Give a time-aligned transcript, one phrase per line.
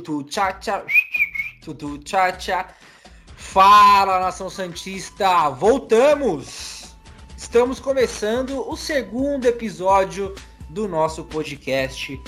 [0.00, 0.82] Tutu tchá tchá.
[1.62, 2.68] Tutu tchá tchá.
[3.36, 5.50] Fala, nação Santista!
[5.50, 6.96] Voltamos!
[7.36, 10.34] Estamos começando o segundo episódio
[10.70, 12.18] do nosso podcast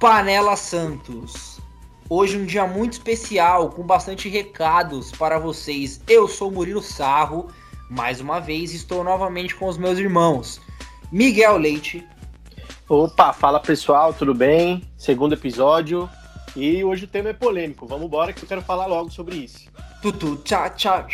[0.00, 1.60] Panela Santos.
[2.08, 6.00] Hoje um dia muito especial, com bastante recados para vocês.
[6.08, 7.48] Eu sou Murilo Sarro,
[7.90, 10.58] mais uma vez estou novamente com os meus irmãos.
[11.12, 12.06] Miguel Leite.
[12.88, 14.82] Opa, fala pessoal, tudo bem?
[14.96, 16.08] Segundo episódio.
[16.56, 17.86] E hoje o tema é polêmico.
[17.86, 19.68] Vamos embora que eu quero falar logo sobre isso.
[20.02, 21.06] Tutu, tchá, tchá.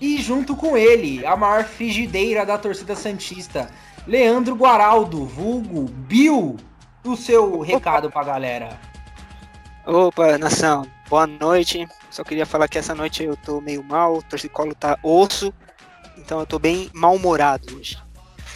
[0.00, 3.70] E junto com ele, a maior frigideira da torcida Santista,
[4.06, 6.56] Leandro Guaraldo, vulgo Bill,
[7.04, 8.80] o seu recado pra galera.
[9.86, 11.86] Opa, nação, boa noite.
[12.10, 15.52] Só queria falar que essa noite eu tô meio mal, o torcicolo tá osso,
[16.16, 17.98] então eu tô bem mal-humorado hoje.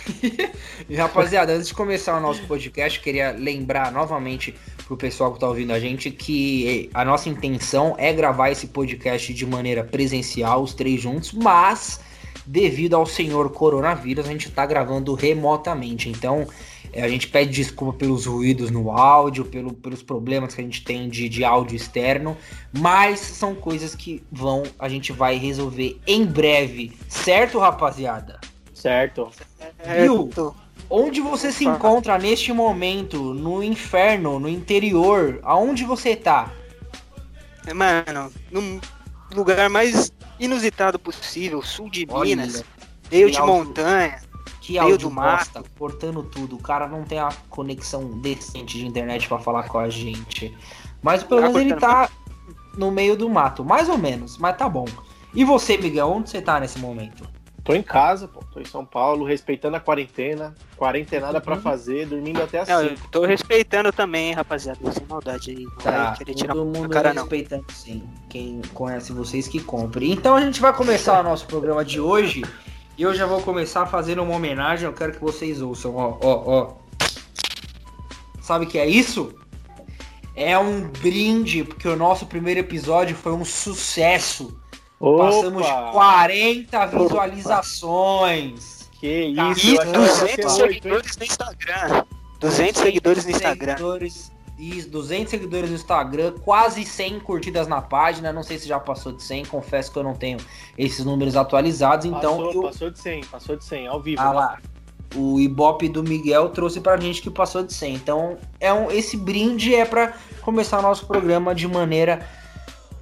[0.88, 4.55] e rapaziada, antes de começar o nosso podcast, queria lembrar novamente
[4.86, 9.32] pro pessoal que tá ouvindo a gente que a nossa intenção é gravar esse podcast
[9.32, 12.00] de maneira presencial, os três juntos, mas
[12.47, 16.08] devido ao senhor coronavírus, a gente tá gravando remotamente.
[16.08, 16.47] Então,
[16.92, 20.84] é, a gente pede desculpa pelos ruídos no áudio, pelo, pelos problemas que a gente
[20.84, 22.36] tem de, de áudio externo,
[22.72, 28.38] mas são coisas que vão, a gente vai resolver em breve, certo, rapaziada?
[28.85, 29.31] Certo.
[29.99, 30.31] Viu?
[30.91, 33.33] Onde você se encontra neste momento?
[33.33, 35.41] No inferno, no interior?
[35.43, 36.53] Aonde você tá?
[37.75, 38.79] Mano, no
[39.35, 42.62] lugar mais inusitado possível, sul de Olha, Minas,
[43.11, 44.21] meio de áudio, montanha,
[44.61, 45.65] que meio do mato.
[45.79, 46.57] cortando tudo.
[46.57, 50.55] O cara não tem a conexão decente de internet para falar com a gente.
[51.01, 52.11] Mas pelo tá menos ele tá
[52.77, 54.85] no meio do mato, mais ou menos, mas tá bom.
[55.33, 57.27] E você, Miguel, onde você tá nesse momento?
[57.64, 58.41] Tô em casa, pô.
[58.52, 60.54] Tô em São Paulo, respeitando a quarentena.
[60.76, 61.44] Quarentenada uhum.
[61.44, 62.72] pra fazer, dormindo até assim.
[62.72, 64.78] Não, tô respeitando também, rapaziada.
[64.92, 65.66] Sem maldade aí.
[65.82, 67.75] Tá, querer tirar todo mundo cara, respeitando não.
[67.75, 68.04] sim.
[68.28, 70.12] Quem conhece vocês que compre.
[70.12, 72.44] Então a gente vai começar o nosso programa de hoje.
[72.98, 74.84] E eu já vou começar fazendo uma homenagem.
[74.84, 75.96] Eu quero que vocês ouçam.
[75.96, 76.75] Ó, ó, ó.
[78.42, 79.34] Sabe o que é isso?
[80.36, 84.60] É um brinde, porque o nosso primeiro episódio foi um sucesso.
[85.04, 85.26] Opa.
[85.26, 88.88] Passamos 40 visualizações.
[88.92, 92.04] Que isso, e 200 seguidores no Instagram.
[92.41, 93.76] 200 seguidores no Instagram.
[93.76, 98.32] Seguidores, isso, 200 seguidores no Instagram, quase 100 curtidas na página.
[98.32, 100.38] Não sei se já passou de 100, confesso que eu não tenho
[100.78, 102.06] esses números atualizados.
[102.06, 102.62] Então passou, eu...
[102.62, 104.22] passou de 100, passou de 100, ao vivo.
[104.22, 104.59] Ah lá.
[105.14, 107.94] O Ibope do Miguel trouxe pra gente que passou de 100.
[107.94, 112.26] Então, é um, esse brinde é para começar o nosso programa de maneira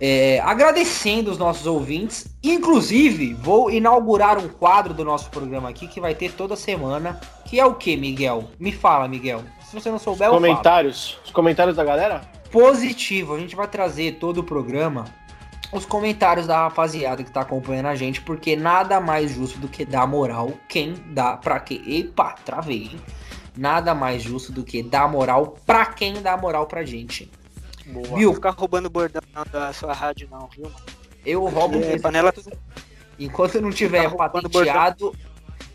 [0.04, 2.26] é, agradecendo os nossos ouvintes.
[2.42, 7.20] Inclusive, vou inaugurar um quadro do nosso programa aqui que vai ter toda semana.
[7.44, 8.50] Que é o que, Miguel?
[8.58, 9.44] Me fala, Miguel.
[9.64, 11.20] Se você não souber, os comentários.
[11.24, 12.22] Os comentários da galera?
[12.50, 13.36] Positivo.
[13.36, 15.04] A gente vai trazer todo o programa
[15.72, 19.86] os comentários da rapaziada que tá acompanhando a gente, porque nada mais justo do que
[19.86, 21.80] dar moral quem dá pra quem.
[21.86, 23.00] Epa, travei, hein?
[23.56, 27.30] Nada mais justo do que dar moral pra quem dá moral pra gente.
[27.86, 28.18] Boa.
[28.18, 28.28] Viu?
[28.28, 30.70] Não ficar roubando bordão da sua rádio, não, viu?
[31.24, 32.32] Eu roubo é, panela.
[33.18, 35.14] Enquanto não tiver patenteado.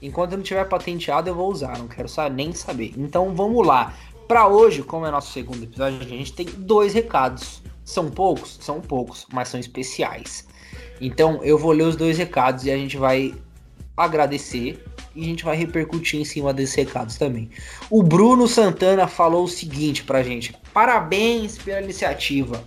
[0.02, 1.78] Enquanto não tiver patenteado, eu vou usar.
[1.78, 2.94] Não quero saber, nem saber.
[2.98, 3.94] Então vamos lá.
[4.28, 7.62] Para hoje, como é nosso segundo episódio, a gente tem dois recados.
[7.84, 8.58] São poucos?
[8.62, 10.46] São poucos, mas são especiais.
[11.00, 13.34] Então eu vou ler os dois recados e a gente vai
[13.96, 14.84] agradecer
[15.16, 17.50] e a gente vai repercutir em cima desses recados também.
[17.90, 22.64] O Bruno Santana falou o seguinte pra gente: parabéns pela iniciativa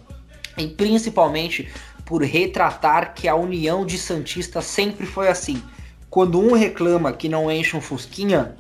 [0.59, 1.69] e principalmente
[2.05, 5.63] por retratar que a união de Santistas sempre foi assim.
[6.11, 8.57] Quando um reclama que não enche um Fusquinha,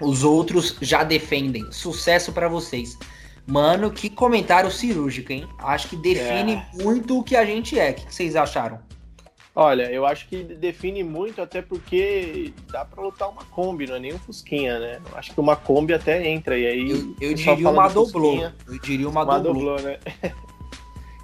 [0.00, 1.70] os outros já defendem.
[1.70, 2.98] Sucesso para vocês.
[3.46, 5.46] Mano, que comentário cirúrgico, hein?
[5.60, 6.82] Acho que define é.
[6.82, 7.90] muito o que a gente é.
[7.90, 8.80] O que vocês acharam?
[9.60, 13.98] Olha, eu acho que define muito, até porque dá pra lutar uma Kombi, não é
[13.98, 15.00] nem um Fusquinha, né?
[15.10, 16.90] Eu acho que uma Kombi até entra, e aí.
[16.92, 18.36] Eu, eu diria uma doblô.
[18.68, 19.98] Eu diria uma, uma doblô né?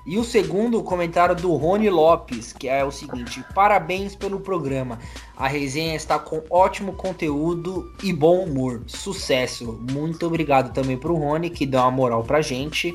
[0.04, 4.98] E o segundo comentário do Rony Lopes, que é o seguinte: parabéns pelo programa.
[5.36, 8.82] A resenha está com ótimo conteúdo e bom humor.
[8.88, 9.80] Sucesso.
[9.92, 12.92] Muito obrigado também pro Rony, que dá uma moral pra gente.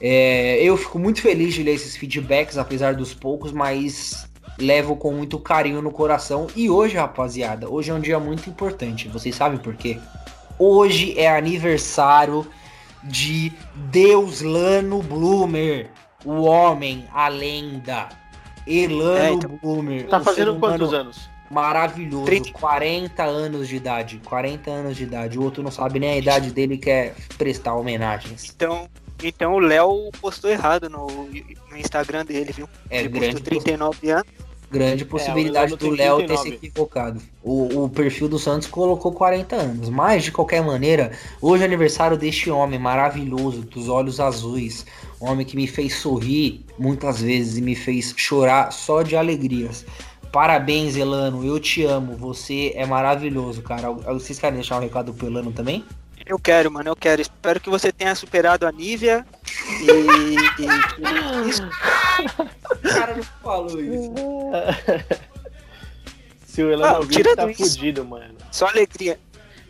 [0.00, 5.12] É, eu fico muito feliz de ler esses feedbacks, apesar dos poucos, mas levo com
[5.12, 6.46] muito carinho no coração.
[6.54, 9.08] E hoje, rapaziada, hoje é um dia muito importante.
[9.08, 9.98] Vocês sabem por quê?
[10.58, 12.46] Hoje é aniversário
[13.02, 15.90] de Deus Lano Bloomer,
[16.24, 18.08] o homem, a lenda.
[18.66, 20.06] Elano é, então, Bloomer.
[20.08, 21.28] Tá fazendo quantos anos?
[21.50, 22.52] Maravilhoso, 30.
[22.52, 24.20] 40 anos de idade.
[24.24, 25.38] 40 anos de idade.
[25.38, 28.50] O outro não sabe nem a idade dele quer prestar homenagens.
[28.54, 28.88] Então,
[29.22, 32.68] Então o Léo postou errado no, no Instagram dele, viu?
[32.88, 34.43] É Ele grande, postou 39 anos.
[34.74, 36.54] Grande possibilidade É, do Léo ter se 39.
[36.56, 37.22] equivocado.
[37.42, 39.88] O, o perfil do Santos colocou 40 anos.
[39.88, 44.84] Mas, de qualquer maneira, hoje é aniversário deste homem maravilhoso, dos olhos azuis.
[45.20, 49.86] Um homem que me fez sorrir muitas vezes e me fez chorar só de alegrias.
[50.32, 51.44] Parabéns, Elano.
[51.44, 52.16] Eu te amo.
[52.16, 53.90] Você é maravilhoso, cara.
[53.92, 55.84] Vocês querem deixar um recado pro Elano também?
[56.26, 57.22] Eu quero, mano, eu quero.
[57.22, 59.24] Espero que você tenha superado a Nívia.
[62.70, 64.12] O cara não falou isso.
[66.46, 67.70] Se o Elano Ah, ouvir, tá isso.
[67.76, 68.34] fudido, mano.
[68.52, 69.18] Só alegria.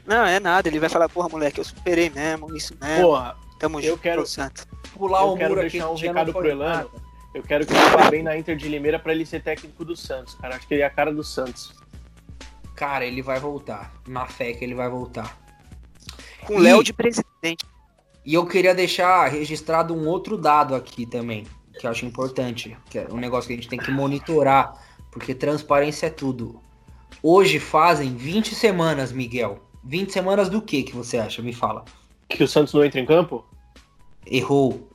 [0.06, 0.68] Não, é nada.
[0.68, 3.02] Ele vai falar, porra, moleque, eu superei mesmo, isso mesmo.
[3.06, 4.66] Porra, Tamo eu junto, quero- pro Santos.
[4.94, 6.74] Pular Eu o quero muro deixar aqui um recado pro Elano.
[6.90, 7.04] nada.
[7.34, 9.96] eu quero que ele vá bem na Inter de Limeira pra ele ser técnico do
[9.96, 10.54] Santos, cara.
[10.56, 11.72] Acho que ele é a cara do Santos.
[12.76, 13.92] Cara, ele vai voltar.
[14.06, 15.36] Na fé que ele vai voltar.
[16.46, 17.64] Com o Léo de presidente.
[18.24, 21.46] E eu queria deixar registrado um outro dado aqui também,
[21.78, 24.74] que eu acho importante, que é um negócio que a gente tem que monitorar,
[25.10, 26.60] porque transparência é tudo.
[27.22, 29.58] Hoje fazem 20 semanas, Miguel.
[29.84, 31.42] 20 semanas do que que você acha?
[31.42, 31.84] Me fala.
[32.28, 33.44] Que o Santos não entra em campo?
[34.26, 34.88] Errou.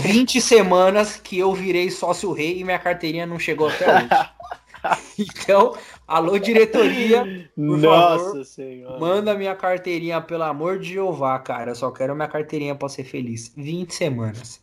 [0.00, 4.08] 20 semanas que eu virei sócio rei e minha carteirinha não chegou até hoje.
[5.18, 8.98] Então, alô diretoria, Nossa favor, senhora.
[8.98, 11.72] Manda minha carteirinha, pelo amor de Jeová, cara.
[11.72, 13.52] Eu só quero minha carteirinha pra ser feliz.
[13.56, 14.60] 20 semanas.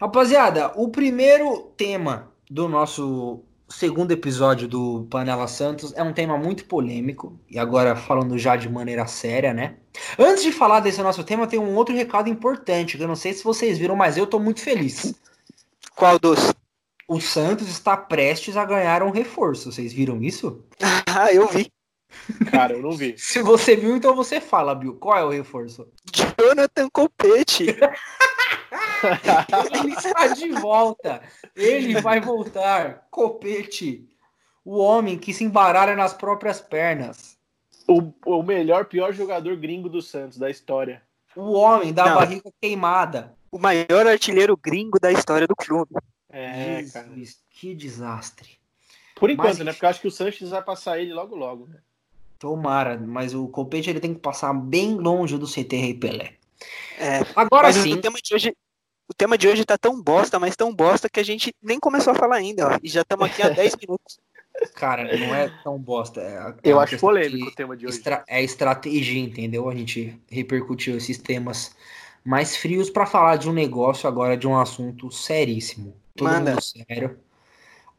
[0.00, 6.64] Rapaziada, o primeiro tema do nosso segundo episódio do Panela Santos é um tema muito
[6.66, 7.38] polêmico.
[7.50, 9.76] E agora falando já de maneira séria, né?
[10.18, 13.32] Antes de falar desse nosso tema, tem um outro recado importante, que eu não sei
[13.32, 15.14] se vocês viram, mas eu tô muito feliz.
[15.96, 16.52] Qual dos?
[17.08, 19.70] O Santos está prestes a ganhar um reforço.
[19.70, 20.64] Vocês viram isso?
[21.16, 21.72] Ah, eu vi.
[22.50, 23.14] Cara, eu não vi.
[23.18, 24.94] Se você viu, então você fala, Bill.
[24.96, 25.86] Qual é o reforço?
[26.12, 27.66] Jonathan Copete.
[29.72, 31.22] Ele está de volta.
[31.54, 33.06] Ele vai voltar.
[33.12, 34.08] Copete.
[34.64, 37.36] O homem que se embaralha nas próprias pernas.
[37.86, 41.02] O, o melhor, pior jogador gringo do Santos, da história.
[41.36, 42.14] O homem da Não.
[42.16, 43.36] barriga queimada.
[43.52, 45.94] o maior artilheiro gringo da história do clube.
[46.36, 47.08] É, cara.
[47.08, 48.50] Jesus, que desastre.
[49.16, 49.72] Por enquanto, Mas- né?
[49.72, 51.66] Porque eu acho que o Sanches vai passar ele logo logo.
[51.68, 51.78] Né?
[52.38, 56.34] Tomara, mas o Copete ele tem que passar bem longe do CT Rei Pelé.
[56.98, 58.56] É, Agora mas sim, o tema de hoje.
[59.08, 62.12] O tema de hoje tá tão bosta, mas tão bosta que a gente nem começou
[62.12, 62.78] a falar ainda, ó.
[62.82, 64.18] E já estamos aqui há 10 minutos.
[64.74, 66.20] cara, não é tão bosta.
[66.22, 67.98] é- Eu acho polêmico o tema de hoje.
[67.98, 69.68] Estra- é estratégia, entendeu?
[69.68, 71.76] A gente repercutiu esses temas
[72.24, 75.94] mais frios para falar de um negócio agora, de um assunto seríssimo.
[76.16, 76.50] Todo Manda.
[76.52, 77.18] mundo sério.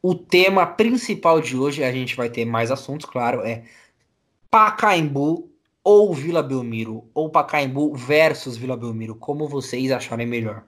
[0.02, 3.64] O tema principal de hoje, a gente vai ter mais assuntos, claro, é
[4.50, 5.50] Pacaembu
[5.84, 10.64] ou Vila Belmiro, ou Pacaembu versus Vila Belmiro, como vocês acharem melhor.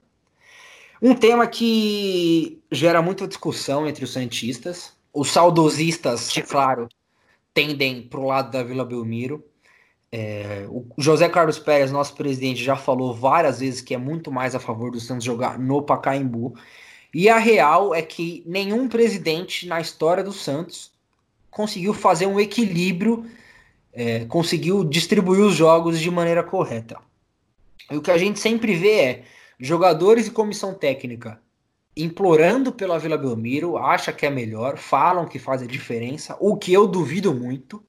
[1.00, 6.88] Um tema que gera muita discussão entre os santistas, os saudosistas, claro,
[7.54, 9.44] tendem pro lado da Vila Belmiro.
[10.10, 14.54] É, o José Carlos Pérez, nosso presidente, já falou várias vezes que é muito mais
[14.54, 16.54] a favor do Santos jogar no Pacaembu.
[17.12, 20.92] E a real é que nenhum presidente na história do Santos
[21.50, 23.24] conseguiu fazer um equilíbrio,
[23.92, 26.98] é, conseguiu distribuir os jogos de maneira correta.
[27.90, 29.24] E o que a gente sempre vê é
[29.58, 31.40] jogadores e comissão técnica
[31.98, 36.72] implorando pela Vila Belmiro, acha que é melhor, falam que faz a diferença, o que
[36.72, 37.82] eu duvido muito,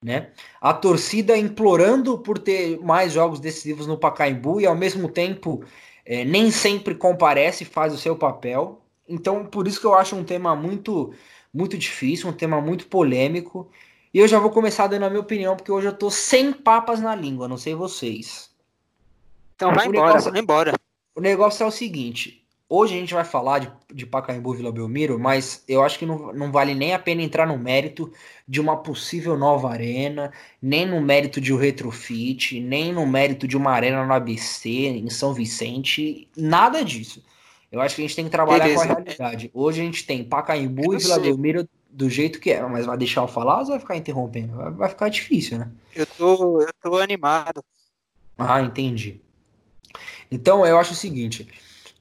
[0.00, 0.28] né?
[0.60, 5.64] A torcida implorando por ter mais jogos decisivos no Pacaembu e ao mesmo tempo
[6.10, 8.82] é, nem sempre comparece e faz o seu papel.
[9.08, 11.14] Então, por isso que eu acho um tema muito,
[11.54, 13.70] muito difícil, um tema muito polêmico.
[14.12, 17.00] E eu já vou começar dando a minha opinião, porque hoje eu tô sem papas
[17.00, 18.50] na língua, não sei vocês.
[19.54, 20.74] Então vai embora, negócio- vai embora.
[21.14, 22.39] O negócio é o seguinte:
[22.70, 26.06] hoje a gente vai falar de, de Pacaembu e Vila Belmiro, mas eu acho que
[26.06, 28.12] não, não vale nem a pena entrar no mérito
[28.46, 33.56] de uma possível nova arena, nem no mérito de um retrofit, nem no mérito de
[33.56, 37.22] uma arena no ABC, em São Vicente, nada disso.
[37.72, 38.86] Eu acho que a gente tem que trabalhar Beleza.
[38.86, 39.50] com a realidade.
[39.52, 41.24] Hoje a gente tem Pacaembu Eu e Vila sei.
[41.24, 44.54] Belmiro do jeito que é, mas vai deixar eu falar ou vai ficar interrompendo?
[44.54, 45.70] Vai, vai ficar difícil, né?
[45.94, 47.64] Eu tô, eu tô animado.
[48.38, 49.20] Ah, entendi.
[50.30, 51.48] Então eu acho o seguinte: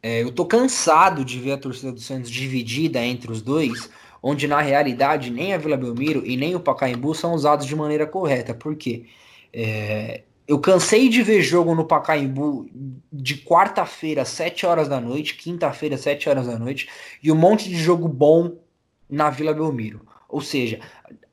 [0.02, 3.90] é, eu tô cansado de ver a torcida do Santos dividida entre os dois,
[4.22, 8.06] onde na realidade nem a Vila Belmiro e nem o Pacaembu são usados de maneira
[8.06, 8.54] correta.
[8.54, 9.06] Por quê?
[9.54, 12.68] É, eu cansei de ver jogo no Pacaembu
[13.12, 16.90] de quarta-feira, 7 horas da noite, quinta-feira, 7 horas da noite,
[17.22, 18.58] e um monte de jogo bom
[19.10, 20.02] na Vila Belmiro.
[20.28, 20.80] Ou seja,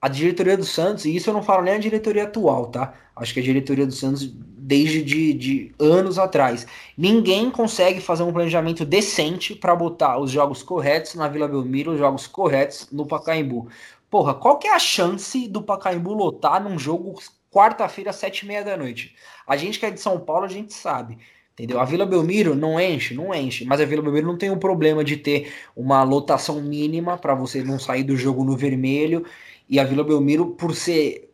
[0.01, 2.95] a diretoria do Santos, e isso eu não falo nem a diretoria atual, tá?
[3.15, 4.35] Acho que a diretoria do Santos
[4.67, 6.67] desde de, de anos atrás.
[6.99, 11.99] Ninguém consegue fazer um planejamento decente para botar os jogos corretos na Vila Belmiro, os
[12.01, 13.69] jogos corretos no Pacaembu.
[14.11, 17.15] Porra, qual que é a chance do Pacaembu lotar num jogo
[17.49, 19.15] quarta-feira, sete e meia da noite?
[19.47, 21.17] A gente que é de São Paulo, a gente sabe.
[21.53, 21.79] Entendeu?
[21.79, 25.05] A Vila Belmiro não enche, não enche, mas a Vila Belmiro não tem o problema
[25.05, 29.25] de ter uma lotação mínima para você não sair do jogo no vermelho.
[29.69, 31.25] E a Vila Belmiro, por ser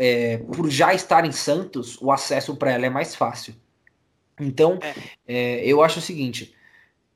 [0.00, 3.54] é, por já estar em Santos, o acesso para ela é mais fácil.
[4.40, 4.94] Então, é.
[5.28, 6.54] É, eu acho o seguinte: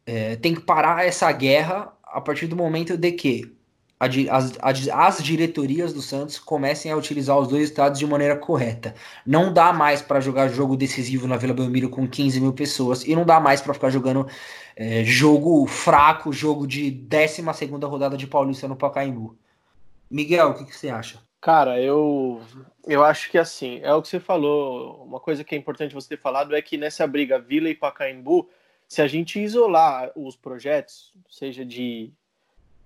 [0.06, 3.56] é, tem que parar essa guerra a partir do momento de que
[3.98, 8.94] as, as, as, diretorias do Santos comecem a utilizar os dois estados de maneira correta.
[9.24, 13.16] Não dá mais para jogar jogo decisivo na Vila Belmiro com 15 mil pessoas e
[13.16, 14.28] não dá mais para ficar jogando
[14.76, 19.38] é, jogo fraco, jogo de 12 segunda rodada de Paulista no Pacaembu.
[20.10, 21.20] Miguel, o que, que, você acha?
[21.44, 22.40] Cara, eu,
[22.86, 25.04] eu acho que assim, é o que você falou.
[25.04, 28.48] Uma coisa que é importante você ter falado é que nessa briga Vila e Pacaembu,
[28.88, 32.10] se a gente isolar os projetos, seja de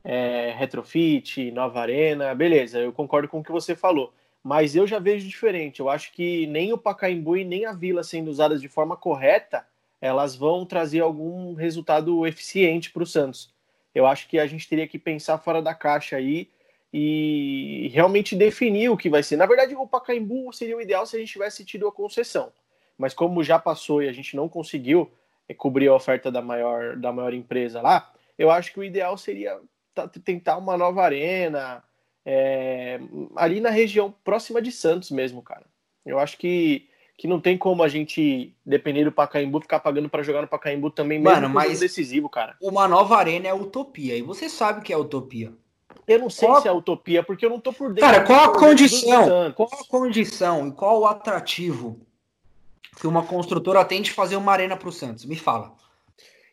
[0.03, 4.13] é, retrofit, nova arena, beleza, eu concordo com o que você falou.
[4.43, 5.79] Mas eu já vejo diferente.
[5.79, 9.65] Eu acho que nem o Pacaembu e nem a Vila sendo usadas de forma correta,
[10.01, 13.55] elas vão trazer algum resultado eficiente para o Santos.
[13.95, 16.51] Eu acho que a gente teria que pensar fora da caixa aí
[16.93, 19.37] e realmente definir o que vai ser.
[19.37, 22.53] Na verdade, o Pacaembu seria o ideal se a gente tivesse tido a concessão.
[22.97, 25.11] Mas como já passou e a gente não conseguiu
[25.49, 29.17] é, cobrir a oferta da maior, da maior empresa lá, eu acho que o ideal
[29.19, 29.59] seria
[30.25, 31.83] tentar uma nova arena,
[32.25, 33.01] é,
[33.37, 35.67] ali na região próxima de Santos mesmo, cara.
[36.07, 40.23] Eu acho que, que não tem como a gente, depender do Pacaembu, ficar pagando para
[40.23, 42.57] jogar no Pacaembu também, mesmo Mano, mas decisivo, cara.
[42.63, 45.53] Uma nova arena é utopia, e você sabe que é utopia.
[46.07, 46.63] Eu não sei qual...
[46.63, 48.11] se é utopia, porque eu não tô por dentro.
[48.11, 49.53] Cara, qual a condição?
[49.53, 52.01] Qual a condição e qual o atrativo
[52.99, 55.25] que uma construtora tem de fazer uma arena para o Santos?
[55.25, 55.75] Me fala.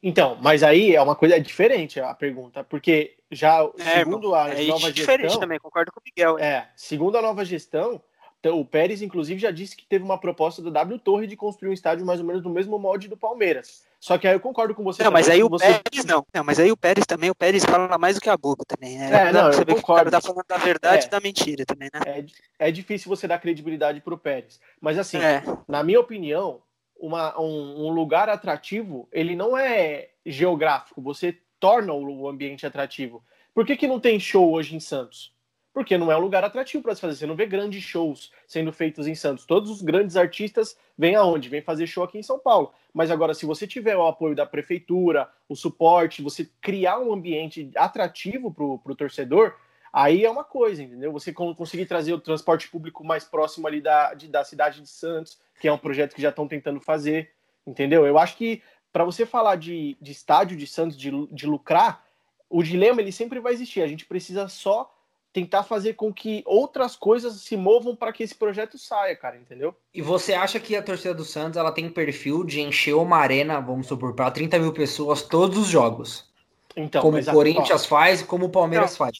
[0.04, 4.68] Então, mas aí é uma coisa diferente a pergunta, porque já é, segundo a é
[4.68, 6.38] nova gestão, também, concordo com o Miguel.
[6.38, 6.46] É.
[6.46, 8.02] é, segundo a nova gestão,
[8.50, 11.74] o Pérez inclusive já disse que teve uma proposta da W Torre de construir um
[11.74, 13.84] estádio mais ou menos no mesmo molde do Palmeiras.
[14.00, 15.04] Só que aí eu concordo com você.
[15.04, 15.66] Não, mas aí o você...
[15.66, 16.26] Pérez não.
[16.34, 16.44] não.
[16.44, 19.00] Mas aí o Pérez também, o Pérez fala mais do que a boca também.
[19.00, 19.30] Né?
[19.30, 20.12] É, não, eu concordo.
[20.12, 21.08] tá falando da verdade é.
[21.08, 22.00] e da mentira também, né?
[22.06, 24.60] É, é difícil você dar credibilidade pro Pérez.
[24.80, 25.44] Mas assim, é.
[25.68, 26.62] na minha opinião,
[27.00, 33.24] uma, um, um, lugar atrativo, ele não é geográfico, você torna o ambiente atrativo.
[33.54, 35.34] Por que, que não tem show hoje em Santos?
[35.76, 37.18] Porque não é um lugar atrativo para se fazer.
[37.18, 39.46] Você não vê grandes shows sendo feitos em Santos.
[39.46, 41.50] Todos os grandes artistas vêm aonde?
[41.50, 42.72] Vêm fazer show aqui em São Paulo.
[42.94, 47.70] Mas agora, se você tiver o apoio da prefeitura, o suporte, você criar um ambiente
[47.76, 49.54] atrativo para o torcedor,
[49.92, 51.12] aí é uma coisa, entendeu?
[51.12, 55.38] Você conseguir trazer o transporte público mais próximo ali da, de, da cidade de Santos,
[55.60, 57.32] que é um projeto que já estão tentando fazer,
[57.68, 58.08] entendeu?
[58.08, 58.64] Eu acho que
[58.94, 62.06] para você falar de, de estádio de Santos, de, de lucrar,
[62.50, 63.82] o dilema ele sempre vai existir.
[63.82, 64.95] A gente precisa só
[65.36, 69.76] tentar fazer com que outras coisas se movam para que esse projeto saia, cara, entendeu?
[69.94, 73.60] E você acha que a torcida do Santos ela tem perfil de encher uma arena,
[73.60, 76.32] vamos supor, para 30 mil pessoas todos os jogos?
[76.74, 79.18] Então, como o Corinthians ó, faz e como o Palmeiras não, faz.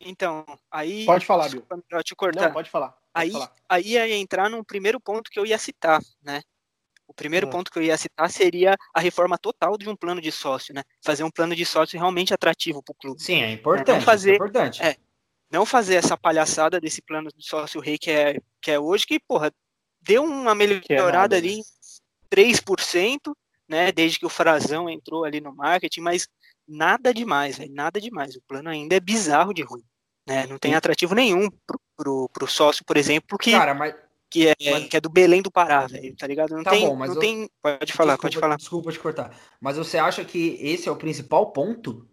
[0.00, 1.06] Então, aí.
[1.06, 1.62] Pode falar, Bill.
[2.02, 2.46] te cortar.
[2.46, 2.88] Não, pode falar.
[2.88, 3.52] Pode aí, falar.
[3.68, 6.42] aí ia entrar no primeiro ponto que eu ia citar, né?
[7.06, 7.50] O primeiro hum.
[7.50, 10.82] ponto que eu ia citar seria a reforma total de um plano de sócio, né?
[11.00, 13.22] Fazer um plano de sócio realmente atrativo para o clube.
[13.22, 13.98] Sim, é importante.
[13.98, 14.82] Não fazer, é importante.
[14.82, 14.96] É,
[15.50, 19.20] não fazer essa palhaçada desse plano de sócio rei que é, que é hoje, que,
[19.20, 19.52] porra,
[20.00, 21.62] deu uma é melhorada é ali em
[22.30, 23.34] 3%,
[23.68, 23.92] né?
[23.92, 26.28] Desde que o Frazão entrou ali no marketing, mas
[26.66, 28.36] nada demais, nada demais.
[28.36, 29.84] O plano ainda é bizarro de ruim.
[30.26, 30.46] Né?
[30.46, 33.52] Não tem atrativo nenhum pro, pro, pro sócio, por exemplo, que.
[33.52, 33.94] Cara, mas
[34.30, 34.88] que é, mas...
[34.88, 36.56] que é do Belém do Pará, velho, tá ligado?
[36.56, 37.20] Não tá tem, bom, mas não eu...
[37.20, 37.48] tem.
[37.62, 38.56] Pode falar, desculpa, pode falar.
[38.56, 39.38] Desculpa te cortar.
[39.60, 42.08] Mas você acha que esse é o principal ponto?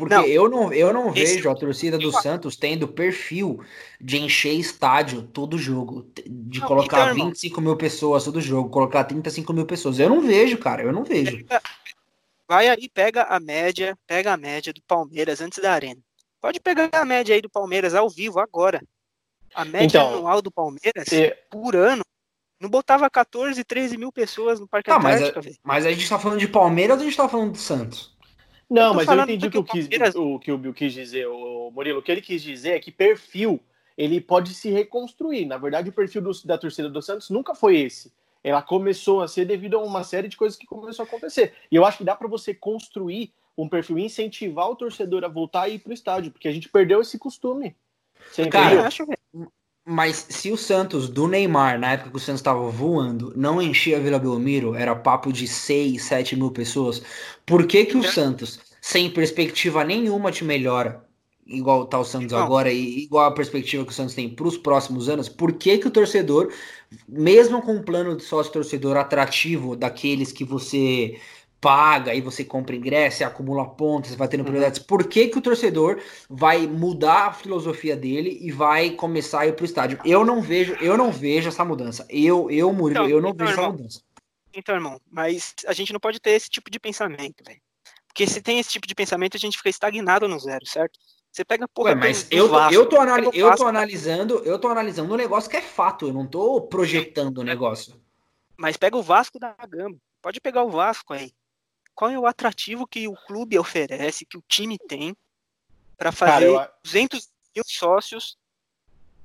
[0.00, 1.34] Porque não, eu não, eu não esse...
[1.34, 3.62] vejo a torcida do Santos tendo perfil
[4.00, 9.04] de encher estádio todo jogo, de não, colocar então, 25 mil pessoas todo jogo, colocar
[9.04, 9.98] 35 mil pessoas.
[9.98, 11.44] Eu não vejo, cara, eu não vejo.
[12.48, 16.00] Vai aí, pega a média, pega a média do Palmeiras antes da arena.
[16.40, 18.82] Pode pegar a média aí do Palmeiras ao vivo agora.
[19.54, 21.36] A média então, anual do Palmeiras é...
[21.50, 22.02] por ano
[22.58, 26.18] não botava 14, 13 mil pessoas no Parque ah, Antártica, mas, mas a gente tá
[26.18, 28.14] falando de Palmeiras ou a gente tá falando de Santos?
[28.70, 30.14] Não, eu mas eu entendi o que, o, Palmeiras...
[30.14, 31.98] o, que o Bill quis dizer, o Murilo.
[31.98, 33.60] O que ele quis dizer é que perfil
[33.98, 35.44] ele pode se reconstruir.
[35.44, 38.12] Na verdade, o perfil do, da torcida do Santos nunca foi esse.
[38.42, 41.52] Ela começou a ser devido a uma série de coisas que começou a acontecer.
[41.70, 45.62] E eu acho que dá para você construir um perfil, incentivar o torcedor a voltar
[45.62, 47.76] a ir para o estádio, porque a gente perdeu esse costume.
[48.30, 49.06] Você Cara, acho,
[49.86, 53.96] Mas se o Santos do Neymar, na época que o Santos estava voando, não enchia
[53.96, 57.02] a Vila Belmiro, era papo de 6, 7 mil pessoas,
[57.44, 61.04] por que que o Santos, sem perspectiva nenhuma de melhora,
[61.46, 62.38] igual tá o Santos não.
[62.38, 65.78] agora e igual a perspectiva que o Santos tem para os próximos anos, por que
[65.78, 66.52] que o torcedor,
[67.08, 71.18] mesmo com um plano de sócio torcedor atrativo daqueles que você
[71.60, 74.46] paga e você compra ingresso, acumula pontos, vai tendo uhum.
[74.46, 74.78] prioridades.
[74.78, 79.54] Por que, que o torcedor vai mudar a filosofia dele e vai começar a ir
[79.54, 80.00] pro estádio?
[80.04, 82.06] Eu não vejo, eu não vejo essa mudança.
[82.08, 84.02] Eu, eu Murilo, então, eu não então, vejo irmão, essa mudança.
[84.54, 87.60] Então, irmão, mas a gente não pode ter esse tipo de pensamento, velho.
[88.06, 90.98] Porque se tem esse tipo de pensamento, a gente fica estagnado no zero, certo?
[91.30, 91.90] Você pega porra.
[91.90, 95.48] Ué, mas eu, Vasco, eu, tô anali eu tô analisando, eu tô analisando um negócio
[95.48, 97.94] que é fato, eu não tô projetando o negócio.
[98.56, 99.96] Mas pega o Vasco da Gama.
[100.20, 101.32] Pode pegar o Vasco aí
[102.00, 105.14] qual é o atrativo que o clube oferece, que o time tem,
[105.98, 106.68] para fazer Cara, eu...
[106.82, 108.38] 200 mil sócios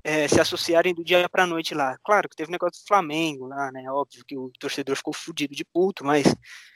[0.03, 1.97] é, se associarem do dia para noite lá.
[2.03, 3.89] Claro que teve um negócio do Flamengo lá, né?
[3.89, 6.35] Óbvio que o torcedor ficou fudido de puto, mas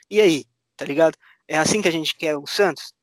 [0.10, 0.46] e aí,
[0.77, 1.18] tá ligado?
[1.46, 2.94] É assim que a gente quer o Santos?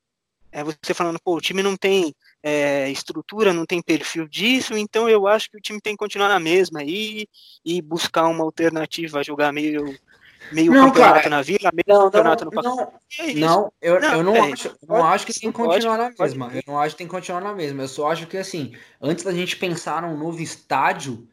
[0.50, 5.06] É você falando, pô, o time não tem é, estrutura, não tem perfil disso, então
[5.06, 7.26] eu acho que o time tem que continuar na mesma aí
[7.62, 9.84] e buscar uma alternativa, jogar meio
[10.52, 14.00] meio não, campeonato cara, na vila, meio não, campeonato não, no Não, é não, eu
[14.00, 16.46] não, eu não, é, acho, não acho que tem que continuar pode, na mesma.
[16.46, 16.58] Pode.
[16.58, 17.82] Eu não acho que tem que continuar na mesma.
[17.82, 21.26] Eu só acho que assim, antes da gente pensar num novo estádio,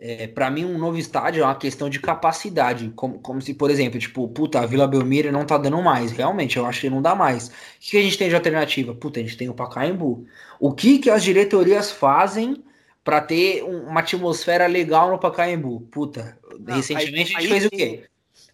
[0.00, 2.92] é, para mim um novo estádio é uma questão de capacidade.
[2.94, 6.12] Como, como se, por exemplo, tipo, puta, a Vila Belmiro não tá dando mais.
[6.12, 7.48] Realmente, eu acho que não dá mais.
[7.48, 8.94] O que, a gente tem de alternativa?
[8.94, 10.24] Puta, a gente tem o Pacaembu.
[10.60, 12.62] O que que as diretorias fazem
[13.02, 15.80] para ter uma atmosfera legal no Pacaembu?
[15.90, 18.04] Puta, recentemente aí, a gente fez o quê?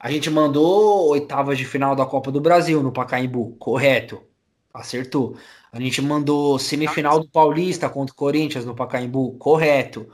[0.04, 4.22] A gente mandou oitavas de final da Copa do Brasil no Pacaembu, correto.
[4.70, 5.34] Acertou.
[5.72, 10.06] A gente mandou semifinal do Paulista contra o Corinthians no Pacaembu, correto.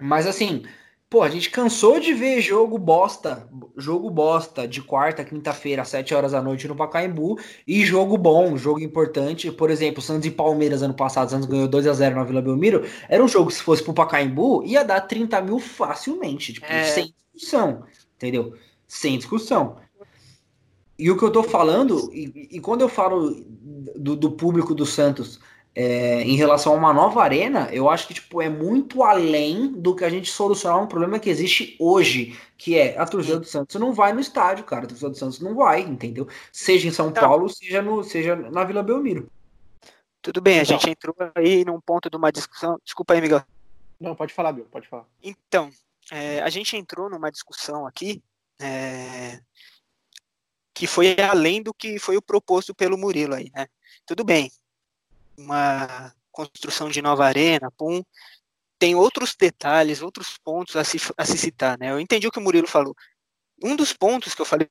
[0.00, 0.64] Mas assim,
[1.08, 6.12] pô, a gente cansou de ver jogo bosta, jogo bosta de quarta, quinta-feira, às 7
[6.12, 9.52] horas da noite no Pacaembu e jogo bom, jogo importante.
[9.52, 12.84] Por exemplo, Santos e Palmeiras ano passado, Santos ganhou 2 a 0 na Vila Belmiro.
[13.08, 16.82] Era um jogo que se fosse pro Pacaembu ia dar 30 mil facilmente, tipo, é...
[16.82, 17.84] sem discussão,
[18.16, 18.52] entendeu?
[18.92, 19.78] Sem discussão.
[20.98, 23.42] E o que eu tô falando, e, e quando eu falo
[23.96, 25.40] do, do público do Santos
[25.74, 29.96] é, em relação a uma nova arena, eu acho que tipo, é muito além do
[29.96, 33.80] que a gente solucionar um problema que existe hoje, que é a torcida do Santos
[33.80, 34.84] não vai no estádio, cara.
[34.84, 36.28] A torcida do Santos não vai, entendeu?
[36.52, 39.26] Seja em São então, Paulo, seja, no, seja na Vila Belmiro.
[40.20, 42.78] Tudo bem, a então, gente entrou aí num ponto de uma discussão.
[42.84, 43.42] Desculpa aí, Miguel.
[43.98, 45.06] Não, pode falar, Bill, pode falar.
[45.22, 45.70] Então,
[46.10, 48.22] é, a gente entrou numa discussão aqui
[48.60, 49.40] é,
[50.74, 53.66] que foi além do que foi o proposto pelo Murilo aí, né?
[54.06, 54.50] Tudo bem,
[55.36, 58.02] uma construção de nova arena, pum,
[58.78, 61.90] tem outros detalhes, outros pontos a se, a se citar, né?
[61.90, 62.96] Eu entendi o que o Murilo falou.
[63.62, 64.68] Um dos pontos que eu falei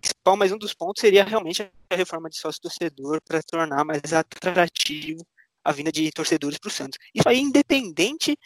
[0.00, 5.26] principal, mas um dos pontos seria realmente a reforma de sócio-torcedor para tornar mais atrativo
[5.64, 6.98] a vinda de torcedores para o Santos.
[7.14, 8.38] Isso aí, independente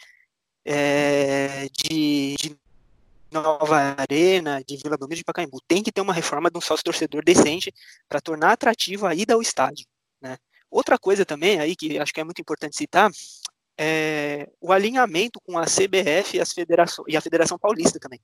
[0.65, 2.57] é, de, de,
[3.33, 5.59] Nova Arena, de Vila Belmiro de Pacaembu.
[5.67, 7.73] Tem que ter uma reforma de um sócio torcedor decente
[8.07, 9.85] para tornar atrativo a ida ao estádio.
[10.21, 10.37] Né?
[10.69, 13.11] Outra coisa também aí que acho que é muito importante citar
[13.77, 18.21] é o alinhamento com a CBF e, as federações, e a Federação Paulista também.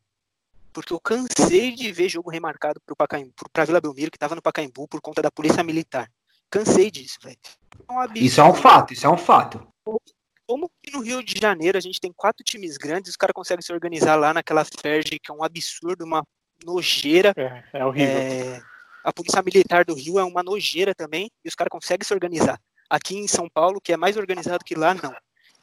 [0.71, 2.79] Porque eu cansei de ver jogo remarcado
[3.51, 6.09] para Vila Belmiro, que estava no Pacaembu, por conta da Polícia Militar.
[6.51, 7.37] Cansei disso, velho.
[7.89, 9.67] É isso é um fato, isso é um fato
[10.49, 13.61] como que no Rio de Janeiro a gente tem quatro times grandes, os caras conseguem
[13.61, 16.25] se organizar lá naquela Ferg, que é um absurdo, uma
[16.65, 17.35] nojeira.
[17.37, 18.17] É, é horrível.
[18.17, 18.61] É,
[19.03, 22.59] a Polícia Militar do Rio é uma nojeira também, e os caras conseguem se organizar.
[22.89, 25.15] Aqui em São Paulo, que é mais organizado que lá, não.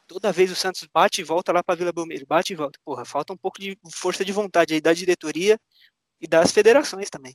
[0.06, 2.78] Toda vez o Santos bate e volta lá para Vila Belmiro, bate e volta.
[2.84, 5.58] Porra, falta um pouco de força de vontade aí da diretoria
[6.20, 7.34] e das federações também.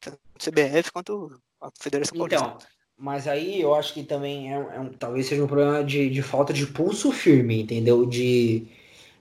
[0.00, 2.58] Tanto CBF quanto a Federação Paulista.
[2.98, 6.20] Mas aí eu acho que também é, é um, talvez seja um problema de, de
[6.20, 8.04] falta de pulso firme, entendeu?
[8.04, 8.66] De.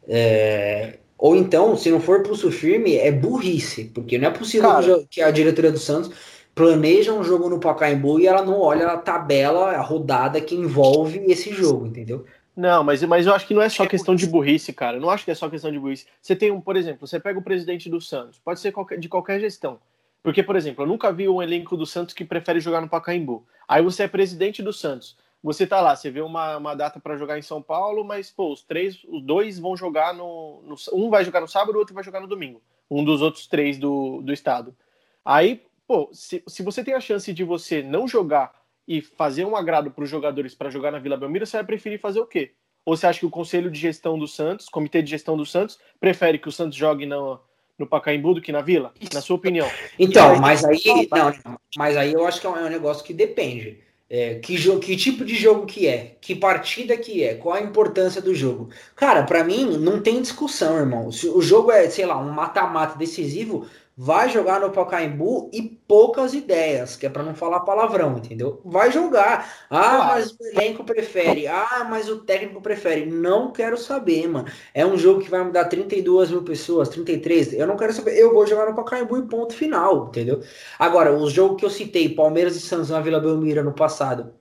[0.08, 0.98] É...
[1.18, 5.22] Ou então, se não for pulso firme, é burrice, porque não é possível Cara, que
[5.22, 6.12] a diretoria do Santos
[6.56, 11.24] planeja um jogo no Pacaembu e ela não olha a tabela, a rodada que envolve
[11.28, 12.26] esse jogo, entendeu?
[12.56, 14.98] Não, mas, mas eu acho que não é só é questão de burrice, cara.
[14.98, 16.08] Eu não acho que é só questão de burrice.
[16.20, 19.08] Você tem um, por exemplo, você pega o presidente do Santos, pode ser qualquer, de
[19.08, 19.80] qualquer gestão.
[20.24, 23.46] Porque, por exemplo, eu nunca vi um elenco do Santos que prefere jogar no Pacaembu.
[23.68, 25.18] Aí você é presidente do Santos.
[25.44, 28.52] Você tá lá, você vê uma, uma data para jogar em São Paulo, mas, pô,
[28.52, 31.94] os três, os dois vão jogar no, no, Um vai jogar no sábado, o outro
[31.94, 32.62] vai jogar no domingo.
[32.90, 34.76] Um dos outros três do, do estado.
[35.24, 38.54] Aí, pô, se, se você tem a chance de você não jogar
[38.88, 42.00] e fazer um agrado para os jogadores para jogar na Vila Belmiro, você vai preferir
[42.00, 42.54] fazer o quê?
[42.86, 45.78] Ou você acha que o conselho de gestão do Santos, comitê de gestão do Santos,
[46.00, 47.40] prefere que o Santos jogue no,
[47.78, 48.94] no Pacaembu do que na Vila?
[49.14, 49.70] Na sua opinião?
[50.00, 53.80] Então, mas aí, não, mas aí eu acho que é um negócio que depende.
[54.10, 56.16] É, que, jogo, que tipo de jogo que é?
[56.22, 57.36] Que partida que é?
[57.36, 58.70] Qual a importância do jogo?
[58.96, 61.12] Cara, para mim não tem discussão, irmão.
[61.12, 63.68] Se o jogo é, sei lá, um mata-mata decisivo,
[64.00, 68.62] vai jogar no Pacaembu e poucas ideias, que é para não falar palavrão, entendeu?
[68.64, 69.66] Vai jogar.
[69.72, 71.48] Ah, mas o elenco prefere.
[71.48, 73.08] Ah, mas o técnico prefere.
[73.08, 74.48] Não quero saber, mano.
[74.72, 77.54] É um jogo que vai me dar 32 mil pessoas, 33.
[77.54, 78.16] Eu não quero saber.
[78.16, 80.42] Eu vou jogar no Pacaembu e ponto final, entendeu?
[80.78, 84.32] Agora, os jogos que eu citei, Palmeiras e Santos na Vila Belmira no passado,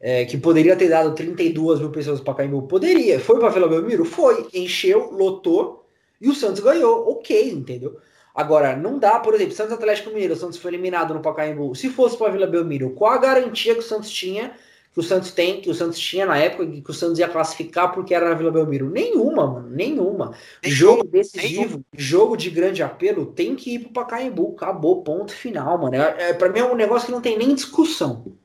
[0.00, 3.20] é, que poderia ter dado 32 mil pessoas para Pacaembu, poderia.
[3.20, 4.06] Foi para Vila Belmiro?
[4.06, 4.48] Foi.
[4.54, 5.86] Encheu, lotou
[6.18, 7.10] e o Santos ganhou.
[7.10, 7.98] Ok, entendeu?
[8.36, 11.74] Agora, não dá, por exemplo, Santos Atlético Mineiro, o Santos foi eliminado no Pacaembu.
[11.74, 14.52] Se fosse para Vila Belmiro, qual a garantia que o Santos tinha,
[14.92, 17.94] que o Santos tem, que o Santos tinha na época, que o Santos ia classificar
[17.94, 18.90] porque era na Vila Belmiro?
[18.90, 20.34] Nenhuma, mano, nenhuma.
[20.62, 24.52] jogo decisivo, jogo de grande apelo, tem que ir pro Pacaembu.
[24.54, 25.96] Acabou, ponto final, mano.
[25.96, 28.36] É, é, para mim é um negócio que não tem nem discussão.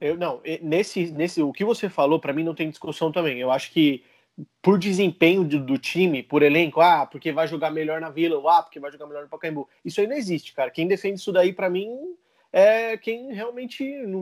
[0.00, 3.40] Eu não, nesse, nesse o que você falou, para mim não tem discussão também.
[3.40, 4.04] Eu acho que
[4.62, 8.48] por desempenho do, do, time, por elenco, ah, porque vai jogar melhor na Vila, ou
[8.48, 9.68] ah, porque vai jogar melhor no Pacaembu.
[9.84, 10.70] Isso aí não existe, cara.
[10.70, 11.90] Quem defende isso daí, para mim,
[12.52, 14.20] é quem realmente não,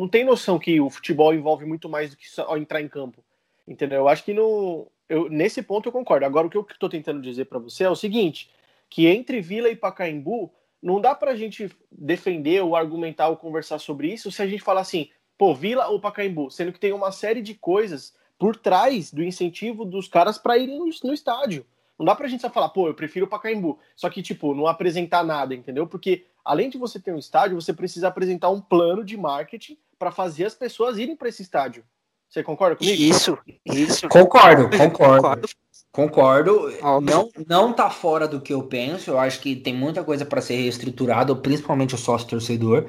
[0.00, 3.22] não tem noção que o futebol envolve muito mais do que só entrar em campo.
[3.66, 3.98] Entendeu?
[3.98, 6.24] Eu acho que no, eu, nesse ponto eu concordo.
[6.24, 8.50] Agora, o que eu estou tentando dizer para você é o seguinte:
[8.88, 10.52] que entre Vila e Pacaembu,
[10.82, 14.62] não dá para a gente defender ou argumentar ou conversar sobre isso se a gente
[14.62, 19.12] falar assim, pô, Vila ou Pacaembu, sendo que tem uma série de coisas por trás
[19.12, 21.64] do incentivo dos caras para irem no, no, estádio.
[21.98, 23.78] Não dá pra gente só falar, pô, eu prefiro o Pacaembu.
[23.94, 25.86] Só que, tipo, não apresentar nada, entendeu?
[25.86, 30.10] Porque além de você ter um estádio, você precisa apresentar um plano de marketing para
[30.10, 31.84] fazer as pessoas irem para esse estádio.
[32.28, 33.00] Você concorda comigo?
[33.00, 34.08] Isso, isso.
[34.08, 35.48] Concordo, concordo.
[35.92, 36.70] Concordo.
[37.02, 39.12] Não, não tá fora do que eu penso.
[39.12, 42.86] Eu acho que tem muita coisa para ser reestruturada, principalmente o sócio torcedor.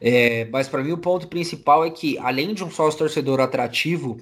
[0.00, 4.18] É, mas para mim o ponto principal é que, além de um sócio torcedor atrativo,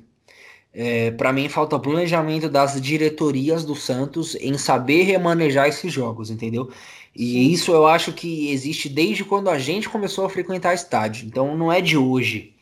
[0.75, 6.71] é, para mim falta planejamento das diretorias do Santos em saber remanejar esses jogos, entendeu?
[7.15, 11.27] E isso eu acho que existe desde quando a gente começou a frequentar estádio.
[11.27, 12.55] Então não é de hoje.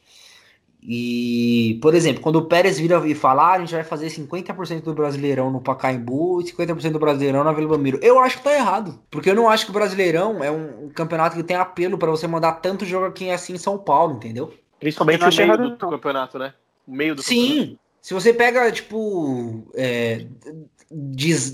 [0.84, 4.82] E, por exemplo, quando o Pérez vira e falar, ah, a gente vai fazer 50%
[4.82, 8.00] do Brasileirão no Pacaembu e 50% do Brasileirão na Vila Belmiro.
[8.02, 8.98] Eu acho que tá errado.
[9.08, 12.26] Porque eu não acho que o Brasileirão é um, campeonato que tem apelo para você
[12.26, 14.52] mandar tanto jogo aqui assim em São Paulo, entendeu?
[14.80, 16.52] Principalmente no meio do, do campeonato, né?
[16.86, 17.78] Meio do Sim.
[18.02, 20.26] Se você pega, tipo, é,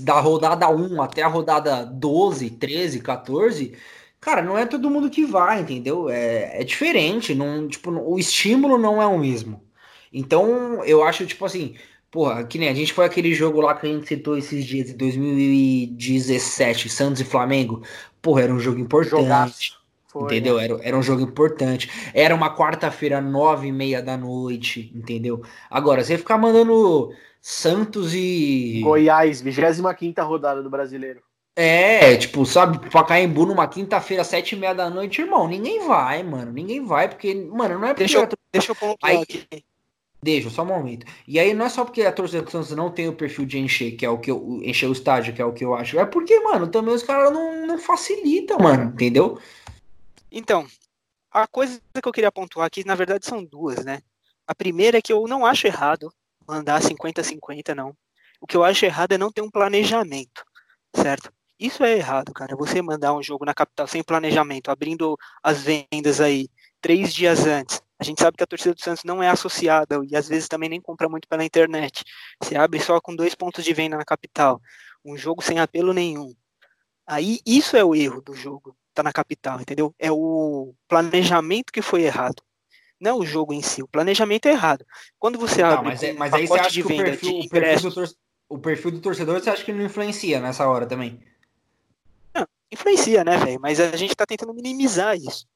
[0.01, 3.73] da rodada 1 até a rodada 12, 13, 14,
[4.19, 6.09] cara, não é todo mundo que vai, entendeu?
[6.09, 9.63] É, é diferente, não, tipo, o estímulo não é o mesmo.
[10.11, 11.75] Então, eu acho, tipo assim,
[12.09, 14.87] porra, que nem a gente foi aquele jogo lá que a gente citou esses dias,
[14.87, 17.83] de 2017, Santos e Flamengo.
[18.21, 19.78] Porra, era um jogo importante.
[20.11, 20.57] Foi, entendeu?
[20.57, 20.65] Né?
[20.65, 21.89] Era, era um jogo importante.
[22.13, 25.43] Era uma quarta-feira, nove e meia da noite, entendeu?
[25.69, 28.81] Agora, você ficar mandando Santos e.
[28.83, 31.21] Goiás, 25 rodada do brasileiro.
[31.55, 36.51] É, tipo, sabe, Pacaembu numa quinta-feira, sete e meia da noite, irmão, ninguém vai, mano.
[36.51, 38.05] Ninguém vai, porque, mano, não é porque.
[38.05, 39.45] Deixa eu, deixa eu pontuar aí, aqui.
[40.21, 41.05] Deixa, só um momento.
[41.27, 43.57] E aí não é só porque a torcida do Santos não tem o perfil de
[43.57, 44.59] encher, que é o que eu.
[44.63, 45.97] encher o estádio, que é o que eu acho.
[45.99, 49.37] É porque, mano, também os caras não, não facilitam, mano, entendeu?
[50.31, 50.67] Então,
[51.31, 54.01] a coisa que eu queria pontuar aqui, na verdade, são duas, né?
[54.47, 56.11] A primeira é que eu não acho errado
[56.47, 57.95] mandar 50-50, não.
[58.41, 60.43] O que eu acho errado é não ter um planejamento,
[60.95, 61.31] certo?
[61.59, 62.55] Isso é errado, cara.
[62.55, 66.47] Você mandar um jogo na capital sem planejamento, abrindo as vendas aí
[66.81, 67.81] três dias antes.
[67.99, 70.69] A gente sabe que a torcida do Santos não é associada e às vezes também
[70.69, 72.03] nem compra muito pela internet.
[72.41, 74.61] Você abre só com dois pontos de venda na capital.
[75.03, 76.33] Um jogo sem apelo nenhum.
[77.05, 79.93] Aí isso é o erro do jogo tá na capital, entendeu?
[79.97, 82.43] É o planejamento que foi errado.
[82.99, 84.85] Não é o jogo em si, o planejamento é errado.
[85.17, 87.91] Quando você não, abre mas, é, mas aí você acha que o perfil, o, perfil
[88.49, 91.23] o perfil do torcedor você acha que não influencia nessa hora também?
[92.35, 93.59] Não, influencia, né, velho?
[93.61, 95.47] Mas a gente tá tentando minimizar isso.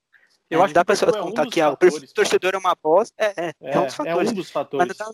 [0.50, 2.58] Eu é, acho dá que pra é um que ah, o perfil do torcedor é
[2.58, 3.14] uma bosta.
[3.18, 4.30] É, é, é, é, um dos fatores.
[4.30, 4.98] É um dos fatores.
[4.98, 5.12] Dá,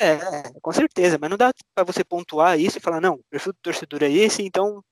[0.00, 3.52] é, com certeza, mas não dá para você pontuar isso e falar, não, o perfil
[3.52, 4.82] do torcedor é esse, então.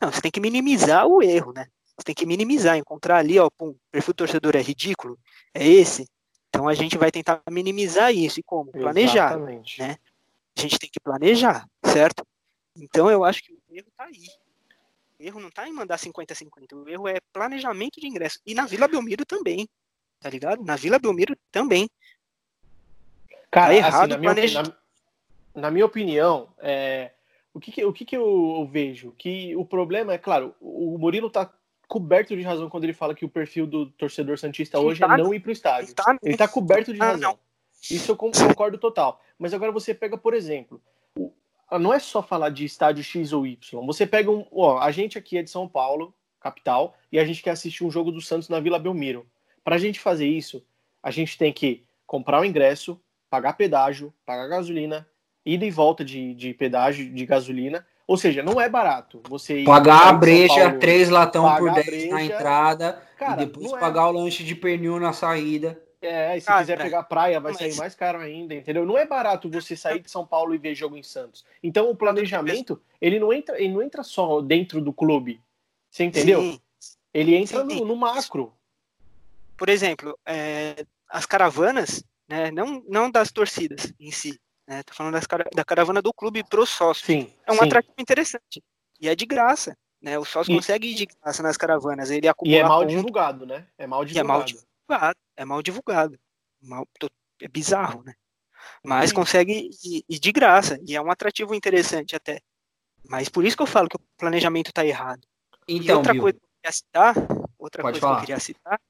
[0.00, 1.66] Não, você tem que minimizar o erro, né?
[1.96, 5.18] Você tem que minimizar, encontrar ali, ó, pum, o perfil do torcedor é ridículo,
[5.54, 6.06] é esse.
[6.48, 8.40] Então a gente vai tentar minimizar isso.
[8.40, 8.70] E como?
[8.70, 9.32] Planejar.
[9.32, 9.80] Exatamente.
[9.80, 9.96] Né?
[10.56, 12.26] A gente tem que planejar, certo?
[12.76, 14.26] Então eu acho que o erro está aí.
[15.18, 16.74] O erro não está em mandar 50-50.
[16.74, 18.38] O erro é planejamento de ingresso.
[18.46, 19.68] E na Vila Belmiro também.
[20.20, 20.62] Tá ligado?
[20.64, 21.88] Na Vila Belmiro também.
[23.50, 24.76] Cara, tá errado assim, na, minha, na,
[25.54, 27.12] na minha opinião, é,
[27.54, 29.12] o, que, que o que, que eu, eu, vejo?
[29.16, 31.50] Que o problema é, claro, o Murilo tá
[31.88, 35.16] coberto de razão quando ele fala que o perfil do torcedor Santista hoje tá, é
[35.16, 35.94] não ir pro estádio.
[35.94, 37.32] Tá, ele tá coberto de razão.
[37.32, 37.38] Não.
[37.90, 39.20] Isso eu concordo total.
[39.38, 40.80] Mas agora você pega, por exemplo,
[41.70, 43.86] não é só falar de estádio X ou Y.
[43.86, 44.46] Você pega um.
[44.50, 47.90] Ó, a gente aqui é de São Paulo, capital, e a gente quer assistir um
[47.90, 49.26] jogo do Santos na Vila Belmiro.
[49.62, 50.64] Para a gente fazer isso,
[51.02, 55.06] a gente tem que comprar o ingresso, pagar pedágio, pagar gasolina,
[55.44, 57.86] ida e volta de, de pedágio de gasolina.
[58.06, 59.20] Ou seja, não é barato.
[59.28, 63.78] Você pagar a breja, Paulo, três latão por 10 na entrada, Cara, e depois é.
[63.78, 64.06] pagar é...
[64.06, 65.80] o lanche de pernil na saída.
[66.00, 67.58] É, e se Cara, quiser pegar praia, vai mas...
[67.58, 68.86] sair mais caro ainda, entendeu?
[68.86, 71.44] Não é barato você sair de São Paulo e ver jogo em Santos.
[71.62, 75.40] Então o planejamento, ele não entra, ele não entra só dentro do clube.
[75.90, 76.42] Você entendeu?
[76.42, 76.60] Sim.
[77.12, 78.52] Ele entra no, no, macro.
[79.56, 85.14] Por exemplo, é, as caravanas, né, não, não das torcidas em si, né, tô falando
[85.14, 87.06] das, da caravana do clube pro sócio.
[87.06, 87.64] Sim, é um sim.
[87.64, 88.62] atrativo interessante.
[89.00, 89.76] E é de graça.
[90.00, 90.18] Né?
[90.18, 90.56] O sócio e...
[90.56, 92.10] consegue ir de graça nas caravanas.
[92.10, 93.66] Ele acumula e é mal ponto, divulgado, né?
[93.78, 94.26] É mal divulgado.
[94.26, 95.18] é mal divulgado.
[95.36, 96.20] É mal divulgado.
[96.60, 96.88] Mal,
[97.40, 98.14] é bizarro, né?
[98.82, 99.16] Mas sim.
[99.16, 100.78] consegue ir, ir de graça.
[100.86, 102.40] E é um atrativo interessante até.
[103.08, 105.26] Mas por isso que eu falo que o planejamento está errado.
[105.68, 107.14] Então, e outra Bill, coisa que eu queria citar,
[107.58, 108.14] outra coisa falar.
[108.14, 108.80] que eu queria citar,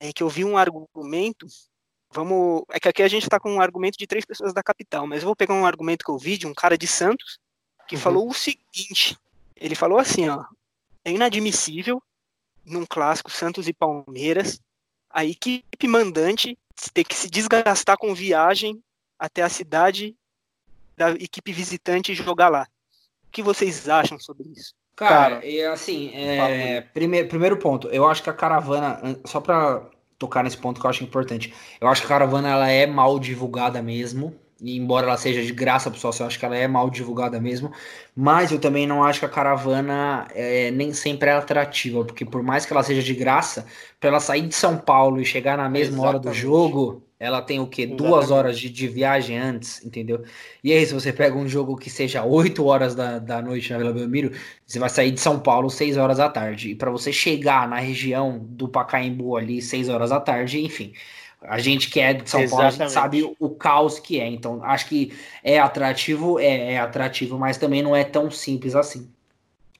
[0.00, 1.46] é que eu vi um argumento.
[2.12, 2.62] Vamos.
[2.70, 5.22] É que aqui a gente está com um argumento de três pessoas da capital, mas
[5.22, 7.38] eu vou pegar um argumento que eu vi de um cara de Santos
[7.88, 8.00] que uhum.
[8.00, 9.18] falou o seguinte:
[9.54, 10.44] ele falou assim, ó,
[11.04, 12.02] é inadmissível
[12.64, 14.60] num clássico Santos e Palmeiras
[15.10, 16.58] a equipe mandante
[16.92, 18.82] ter que se desgastar com viagem
[19.18, 20.14] até a cidade
[20.96, 22.66] da equipe visitante jogar lá.
[23.26, 24.74] O que vocês acham sobre isso?
[24.94, 29.88] Cara, Cara é assim, é, primeiro, primeiro ponto, eu acho que a caravana, só pra
[30.18, 33.18] tocar nesse ponto que eu acho importante, eu acho que a caravana ela é mal
[33.18, 36.66] divulgada mesmo, e embora ela seja de graça pro sócio, eu acho que ela é
[36.66, 37.70] mal divulgada mesmo,
[38.14, 42.42] mas eu também não acho que a caravana é, nem sempre é atrativa, porque por
[42.42, 43.66] mais que ela seja de graça,
[44.00, 46.08] para ela sair de São Paulo e chegar na mesma Exatamente.
[46.08, 47.86] hora do jogo, ela tem o quê?
[47.86, 50.22] Duas horas de, de, viagem antes, entendeu?
[50.62, 53.78] E aí, se você pega um jogo que seja 8 horas da, da noite na
[53.78, 54.32] Vila Belmiro,
[54.66, 56.70] você vai sair de São Paulo 6 horas da tarde.
[56.70, 60.92] E para você chegar na região do Pacaembu ali 6 horas da tarde, enfim.
[61.40, 62.50] A gente que é de São Exatamente.
[62.50, 64.26] Paulo, a gente sabe o caos que é.
[64.26, 69.08] Então, acho que é atrativo, é, é atrativo, mas também não é tão simples assim.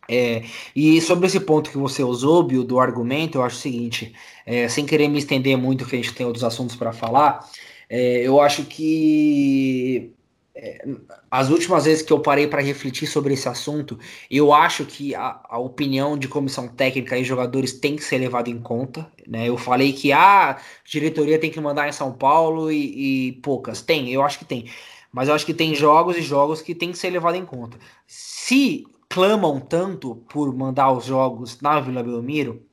[0.09, 4.15] É, e sobre esse ponto que você usou, Bill, do argumento, eu acho o seguinte,
[4.45, 7.49] é, sem querer me estender muito, que a gente tem outros assuntos para falar,
[7.89, 10.13] é, eu acho que
[10.59, 10.83] é,
[11.31, 13.99] as últimas vezes que eu parei para refletir sobre esse assunto,
[14.31, 18.49] eu acho que a, a, opinião de comissão técnica e jogadores tem que ser levada
[18.49, 19.07] em conta.
[19.29, 19.49] Né?
[19.49, 23.83] Eu falei que a ah, diretoria tem que mandar em São Paulo e, e poucas.
[23.83, 24.65] Tem, eu acho que tem.
[25.13, 27.77] Mas eu acho que tem jogos e jogos que tem que ser levado em conta.
[28.07, 32.65] Se clamam tanto por mandar os jogos na Vila Belmiro,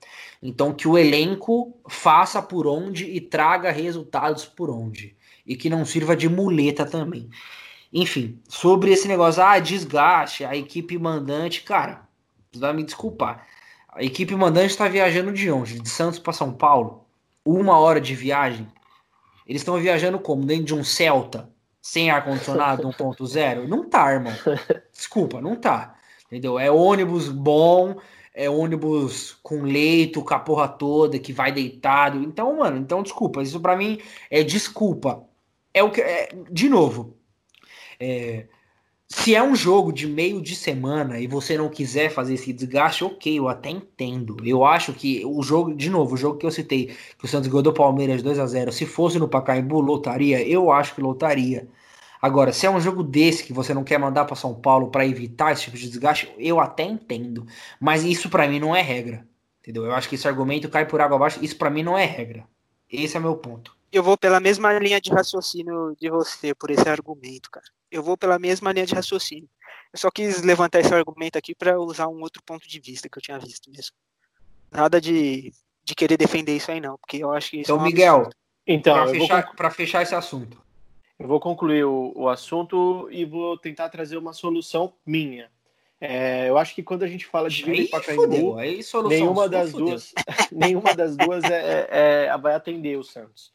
[0.41, 5.15] então que o elenco faça por onde e traga resultados por onde.
[5.45, 7.29] E que não sirva de muleta também.
[7.91, 12.07] Enfim, sobre esse negócio, ah, desgaste, a equipe mandante, cara,
[12.49, 13.47] precisa me desculpar.
[13.89, 15.79] A equipe mandante está viajando de onde?
[15.79, 17.05] De Santos para São Paulo?
[17.45, 18.67] Uma hora de viagem?
[19.45, 20.45] Eles estão viajando como?
[20.45, 21.49] Dentro de um Celta?
[21.81, 23.67] Sem ar-condicionado 1.0?
[23.67, 24.33] Não tá, irmão.
[24.91, 25.95] Desculpa, não tá.
[26.33, 26.57] Entendeu?
[26.57, 27.95] É ônibus bom,
[28.33, 32.23] é ônibus com leito, com a porra toda, que vai deitado.
[32.23, 33.43] Então, mano, então desculpa.
[33.43, 33.99] Isso para mim
[34.31, 35.23] é desculpa.
[35.71, 36.01] É o que.
[36.01, 37.15] É, de novo.
[37.99, 38.47] É,
[39.07, 43.03] se é um jogo de meio de semana e você não quiser fazer esse desgaste,
[43.03, 44.37] ok, eu até entendo.
[44.43, 47.47] Eu acho que o jogo, de novo, o jogo que eu citei, que o Santos
[47.47, 50.41] ganhou do Palmeiras 2 a 0 se fosse no Pacaembu, lotaria?
[50.41, 51.67] Eu acho que lotaria.
[52.23, 55.05] Agora, se é um jogo desse que você não quer mandar para São Paulo para
[55.05, 57.45] evitar esse tipo de desgaste, eu até entendo.
[57.81, 59.27] Mas isso para mim não é regra.
[59.59, 59.83] Entendeu?
[59.83, 61.43] Eu acho que esse argumento cai por água abaixo.
[61.43, 62.47] Isso para mim não é regra.
[62.89, 63.75] Esse é meu ponto.
[63.91, 67.65] Eu vou pela mesma linha de raciocínio de você por esse argumento, cara.
[67.91, 69.49] Eu vou pela mesma linha de raciocínio.
[69.91, 73.17] Eu só quis levantar esse argumento aqui para usar um outro ponto de vista que
[73.17, 73.97] eu tinha visto mesmo.
[74.71, 75.51] Nada de,
[75.83, 78.29] de querer defender isso aí, não, porque eu acho que isso Então, é um Miguel,
[78.65, 79.71] então, para fechar, vou...
[79.71, 80.63] fechar esse assunto,
[81.23, 85.49] eu vou concluir o, o assunto e vou tentar trazer uma solução minha.
[85.99, 88.57] É, eu acho que quando a gente fala de Vila e Pacaembu,
[89.07, 90.13] nenhuma das duas,
[90.51, 93.53] nenhuma das duas é, é, é, vai atender o Santos.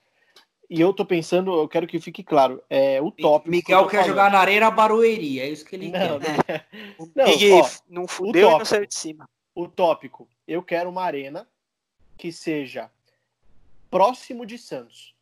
[0.71, 3.51] E eu tô pensando, eu quero que fique claro, é o top.
[3.51, 4.09] Miguel que quer falando.
[4.09, 6.67] jogar na Arena Barueri, é isso que ele não, quer.
[7.15, 9.29] Não, não, ó, não fudeu e não saiu de cima.
[9.55, 11.47] O tópico, eu quero uma arena
[12.17, 12.91] que seja
[13.91, 15.15] próximo de Santos.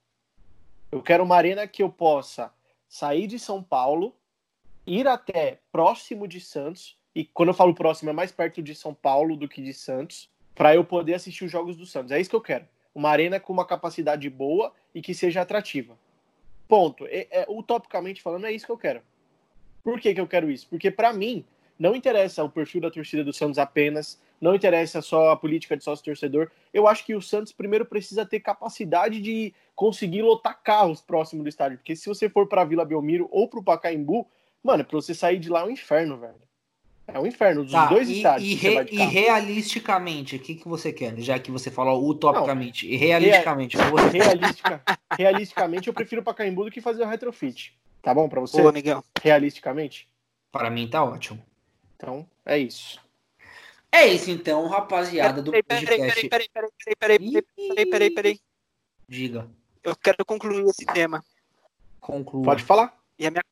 [0.90, 2.52] Eu quero uma arena que eu possa
[2.88, 4.14] sair de São Paulo,
[4.86, 8.94] ir até próximo de Santos, e quando eu falo próximo é mais perto de São
[8.94, 12.12] Paulo do que de Santos, para eu poder assistir os jogos do Santos.
[12.12, 12.66] É isso que eu quero.
[12.94, 15.98] Uma arena com uma capacidade boa e que seja atrativa.
[16.68, 17.06] Ponto.
[17.06, 19.02] É, é, utopicamente falando, é isso que eu quero.
[19.82, 20.66] Por que, que eu quero isso?
[20.68, 21.44] Porque para mim,
[21.78, 25.84] não interessa o perfil da torcida do Santos apenas, não interessa só a política de
[25.84, 26.50] sócio-torcedor.
[26.72, 31.48] Eu acho que o Santos primeiro precisa ter capacidade de conseguir lotar carros próximo do
[31.48, 31.78] estádio.
[31.78, 34.26] Porque se você for para Vila Belmiro ou para o Pacaembu,
[34.64, 36.46] mano, para você sair de lá é um inferno, velho.
[37.06, 38.50] É um inferno dos tá, dois e, estádios.
[38.50, 41.16] E, re, e realisticamente, o que, que você quer?
[41.20, 42.84] Já que você falou utopicamente.
[42.84, 43.76] Não, e realisticamente.
[43.76, 44.18] Rea, você...
[44.18, 44.82] realistica,
[45.16, 47.78] realisticamente, eu prefiro o Pacaembu do que fazer o retrofit.
[48.02, 48.60] Tá bom para você?
[48.60, 49.04] Boa, Miguel.
[49.22, 50.08] Realisticamente?
[50.50, 51.40] Para mim tá ótimo.
[51.94, 53.00] Então, é isso.
[53.92, 55.86] É isso então, rapaziada do podcast.
[55.86, 58.40] Peraí, peraí, peraí, peraí, peraí, peraí, peraí, peraí.
[59.08, 59.48] Diga.
[59.86, 61.24] Eu quero concluir esse tema.
[62.00, 62.42] Conclua.
[62.42, 62.92] Pode falar.
[63.16, 63.44] E a minha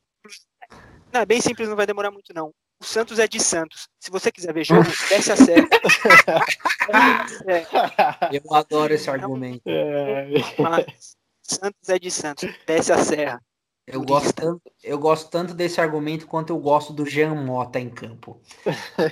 [1.13, 2.53] Não, é bem simples, não vai demorar muito não.
[2.81, 3.89] O Santos é de Santos.
[4.01, 5.69] Se você quiser ver jogo, desce a série.
[8.33, 9.63] Eu adoro esse argumento.
[9.65, 10.27] É.
[10.59, 12.53] Mas, Santos é de Santos.
[12.67, 13.41] Desce a serra.
[13.87, 17.91] Eu gosto, tanto, eu gosto tanto desse argumento quanto eu gosto do Jean Mota em
[17.91, 18.41] campo.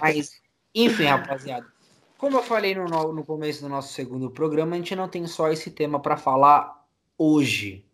[0.00, 0.40] Mas,
[0.74, 1.66] enfim, rapaziada.
[2.16, 5.50] Como eu falei no, no começo do nosso segundo programa, a gente não tem só
[5.50, 6.81] esse tema para falar
[7.16, 7.84] hoje.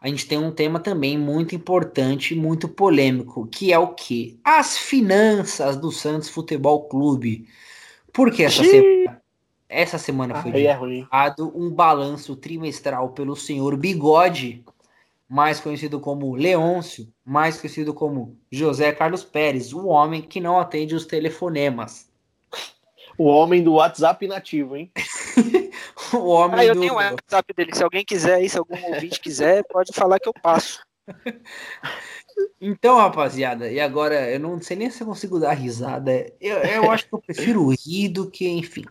[0.00, 4.38] A gente tem um tema também muito importante, muito polêmico, que é o que?
[4.44, 7.48] As finanças do Santos Futebol Clube.
[8.12, 9.22] Porque essa semana,
[9.68, 14.64] essa semana foi é divulgado um balanço trimestral pelo senhor Bigode,
[15.28, 20.94] mais conhecido como Leôncio, mais conhecido como José Carlos Pérez, o homem que não atende
[20.94, 22.08] os telefonemas.
[23.18, 24.90] O homem do WhatsApp nativo, hein?
[26.12, 26.80] o homem ah, eu do...
[26.80, 27.74] tenho o WhatsApp dele.
[27.74, 30.80] Se alguém quiser aí, se algum ouvinte quiser, pode falar que eu passo.
[32.60, 36.30] Então, rapaziada, e agora eu não sei nem se eu consigo dar risada.
[36.40, 38.84] Eu, eu acho que eu prefiro rir do que, enfim.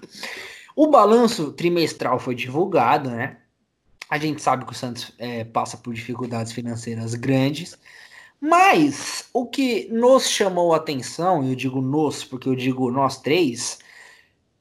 [0.75, 3.37] O balanço trimestral foi divulgado, né?
[4.09, 7.77] A gente sabe que o Santos é, passa por dificuldades financeiras grandes,
[8.41, 13.21] mas o que nos chamou a atenção, e eu digo nos porque eu digo nós
[13.21, 13.79] três,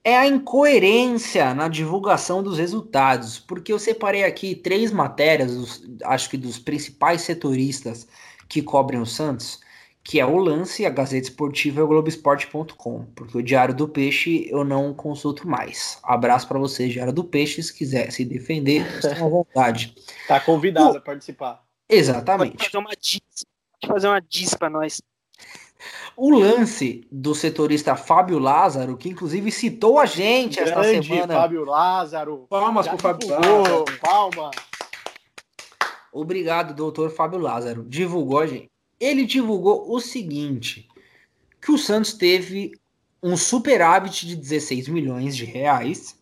[0.05, 6.37] é a incoerência na divulgação dos resultados, porque eu separei aqui três matérias, acho que
[6.37, 8.07] dos principais setoristas
[8.47, 9.61] que cobrem o Santos,
[10.05, 14.47] que é o Lance, a Gazeta Esportiva e o Globoesporte.com, porque o Diário do Peixe
[14.51, 15.99] eu não consulto mais.
[16.03, 19.95] Abraço para você, Diário do Peixe, se quiser se defender, estão à vontade.
[20.29, 20.99] Tá convidado o...
[20.99, 21.62] a participar.
[21.88, 22.57] Exatamente.
[22.57, 23.21] Pode fazer uma diz,
[23.87, 25.01] fazer uma diz para nós.
[26.17, 31.35] O lance do setorista Fábio Lázaro, que inclusive citou a gente Grande esta semana.
[31.35, 32.47] Fábio Lázaro.
[32.49, 33.85] Palmas para o Fábio Lázaro.
[34.01, 34.51] Palma.
[36.13, 37.85] Obrigado, doutor Fábio Lázaro.
[37.85, 38.71] Divulgou a gente
[39.05, 40.89] ele divulgou o seguinte:
[41.61, 42.73] que o Santos teve
[43.23, 46.19] um superávit de 16 milhões de reais,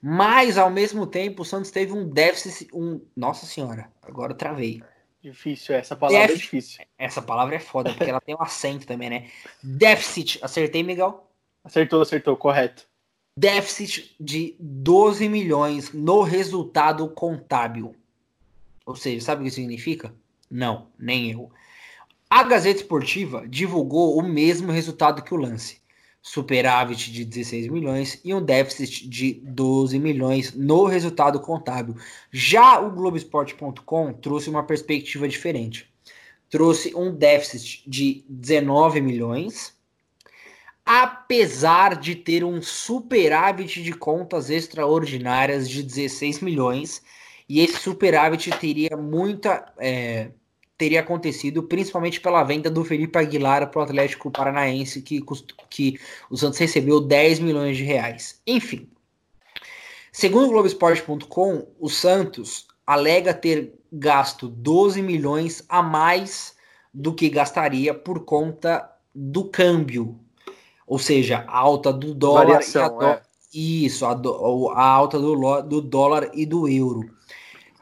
[0.00, 4.82] mas ao mesmo tempo o Santos teve um déficit, um, nossa senhora, agora travei.
[5.22, 6.36] Difícil, essa palavra Def...
[6.36, 6.84] é difícil.
[6.96, 9.30] Essa palavra é foda, porque ela tem um acento também, né?
[9.62, 11.30] Déficit, acertei, Miguel?
[11.62, 12.88] Acertou, acertou, correto.
[13.36, 17.94] Déficit de 12 milhões no resultado contábil.
[18.86, 20.12] Ou seja, sabe o que significa?
[20.50, 21.50] Não, nem eu.
[22.28, 25.79] A Gazeta Esportiva divulgou o mesmo resultado que o lance.
[26.22, 31.96] Superávit de 16 milhões e um déficit de 12 milhões no resultado contábil.
[32.30, 35.90] Já o Globoesporte.com trouxe uma perspectiva diferente.
[36.50, 39.74] Trouxe um déficit de 19 milhões,
[40.84, 47.02] apesar de ter um superávit de contas extraordinárias de 16 milhões.
[47.48, 49.72] E esse superávit teria muita.
[49.78, 50.32] É,
[50.80, 55.22] teria acontecido principalmente pela venda do Felipe Aguilar para o Atlético Paranaense, que,
[55.68, 56.00] que
[56.30, 58.40] o Santos recebeu 10 milhões de reais.
[58.46, 58.88] Enfim,
[60.10, 66.56] segundo o Globoesporte.com, o Santos alega ter gasto 12 milhões a mais
[66.94, 70.18] do que gastaria por conta do câmbio,
[70.86, 73.04] ou seja, a alta do dólar Variação, e a do...
[73.04, 73.22] é.
[73.52, 74.70] isso, a, do...
[74.70, 77.19] a alta do, do dólar e do euro.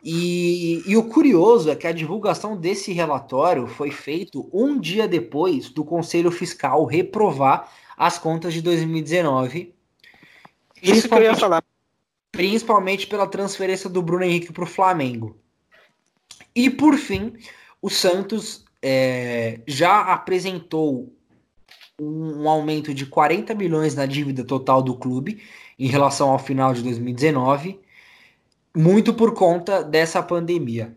[0.02, 5.70] E, e, o curioso é que a divulgação desse relatório foi feito um dia depois
[5.70, 9.74] do Conselho Fiscal reprovar as contas de 2019.
[10.80, 11.64] Isso que eu ia falar.
[12.30, 15.36] Principalmente pela transferência do Bruno Henrique para o Flamengo.
[16.54, 17.34] E por fim,
[17.82, 21.12] o Santos é, já apresentou
[22.00, 25.42] um, um aumento de 40 milhões na dívida total do clube
[25.76, 27.80] em relação ao final de 2019
[28.76, 30.96] muito por conta dessa pandemia.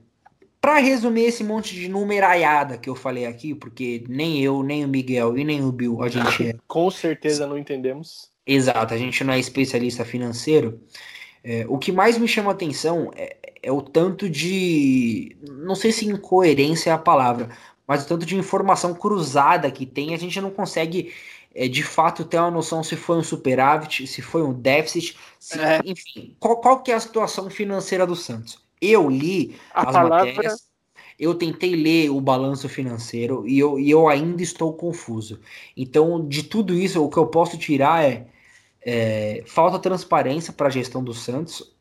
[0.59, 4.87] Para resumir esse monte de numeraiada que eu falei aqui, porque nem eu, nem o
[4.87, 6.55] Miguel e nem o Bill a gente é.
[6.67, 8.29] Com certeza não entendemos.
[8.45, 10.79] Exato, a gente não é especialista financeiro.
[11.43, 15.35] É, o que mais me chama atenção é, é, o tanto de.
[15.49, 17.49] Não sei se incoerência é a palavra,
[17.87, 20.13] mas o tanto de informação cruzada que tem.
[20.13, 21.11] A gente não consegue
[21.53, 25.59] é, de fato ter uma noção se foi um superávit, se foi um déficit, se,
[25.59, 25.81] é.
[25.85, 28.59] enfim, qual, qual que é a situação financeira do Santos.
[28.79, 30.17] Eu li a as palavra...
[30.25, 30.69] matérias,
[31.19, 35.39] eu tentei ler o balanço financeiro e eu, e eu ainda estou confuso.
[35.77, 38.27] Então, de tudo isso, o que eu posso tirar é,
[38.81, 41.75] é falta transparência para a gestão do Santos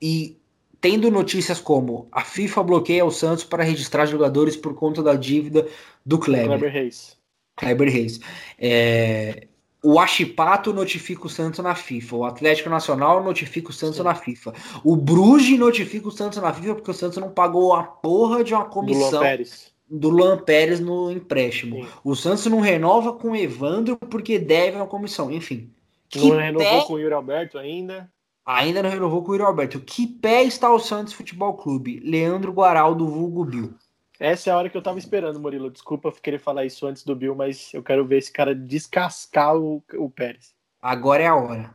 [0.00, 0.38] e
[0.80, 5.66] tendo notícias como a FIFA bloqueia o Santos para registrar jogadores por conta da dívida
[6.04, 6.58] do Kleber.
[6.58, 7.16] Kleber Reis.
[7.56, 8.20] Kleber Reis.
[8.58, 9.46] É,
[9.84, 12.16] o Achipato notifica o Santos na FIFA.
[12.16, 14.02] O Atlético Nacional notifica o Santos Sim.
[14.02, 14.54] na FIFA.
[14.82, 18.54] O Bruges notifica o Santos na FIFA porque o Santos não pagou a porra de
[18.54, 19.10] uma comissão.
[19.10, 19.74] Do Luan Pérez.
[19.90, 21.76] Do Luan Pérez no empréstimo.
[21.76, 21.88] Sim.
[22.02, 25.30] O Santos não renova com o Evandro porque deve uma comissão.
[25.30, 25.70] Enfim.
[26.16, 26.86] Não renovou pé...
[26.86, 28.10] com o Yuri Alberto ainda.
[28.46, 29.80] Ainda não renovou com o Yuri Alberto.
[29.80, 32.00] Que pé está o Santos Futebol Clube?
[32.00, 33.74] Leandro Guaral do Vulgo Bill.
[34.18, 35.70] Essa é a hora que eu tava esperando, Murilo.
[35.70, 39.82] Desculpa querer falar isso antes do Bill, mas eu quero ver esse cara descascar o,
[39.94, 40.54] o Pérez.
[40.80, 41.74] Agora é a hora.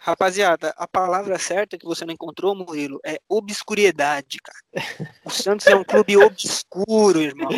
[0.00, 4.88] Rapaziada, a palavra certa que você não encontrou, Murilo, é obscuridade, cara.
[5.24, 7.50] O Santos é um clube obscuro, irmão.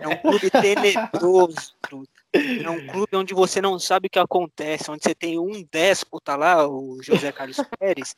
[0.00, 1.74] É um clube tenebroso.
[2.32, 6.36] É um clube onde você não sabe o que acontece, onde você tem um déspota
[6.36, 8.14] lá, o José Carlos Pérez,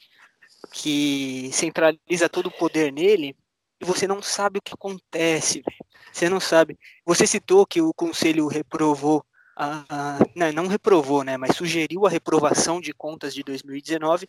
[0.73, 3.35] que centraliza todo o poder nele
[3.81, 5.79] e você não sabe o que acontece, véio.
[6.13, 6.79] você não sabe.
[7.07, 9.25] Você citou que o conselho reprovou,
[9.57, 14.29] a, a, não, não reprovou, né, mas sugeriu a reprovação de contas de 2019,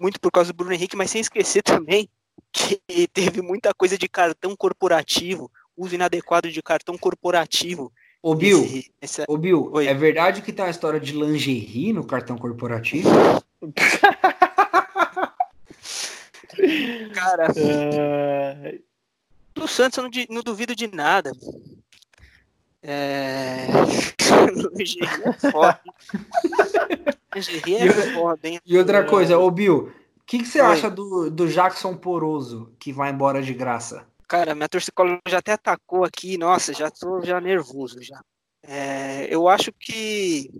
[0.00, 2.08] muito por causa do Bruno Henrique, mas sem esquecer também
[2.52, 2.80] que
[3.12, 7.92] teve muita coisa de cartão corporativo, uso inadequado de cartão corporativo.
[8.22, 9.24] Ô Bill, esse, essa...
[9.28, 13.08] Ô Bill é verdade que tem uma história de lingerie no cartão corporativo?
[17.14, 18.82] Cara, uh,
[19.58, 21.32] do Santos eu não, não duvido de nada.
[22.82, 23.66] É...
[24.74, 25.80] Lingerie é foda.
[27.34, 28.60] É foda, hein?
[28.64, 30.66] E outra coisa, ô Bill, o que, que você Oi.
[30.66, 34.06] acha do, do Jackson Poroso que vai embora de graça?
[34.28, 34.92] Cara, minha torcida
[35.26, 38.20] já até atacou aqui, nossa, já tô já nervoso já.
[38.62, 40.50] É, eu acho que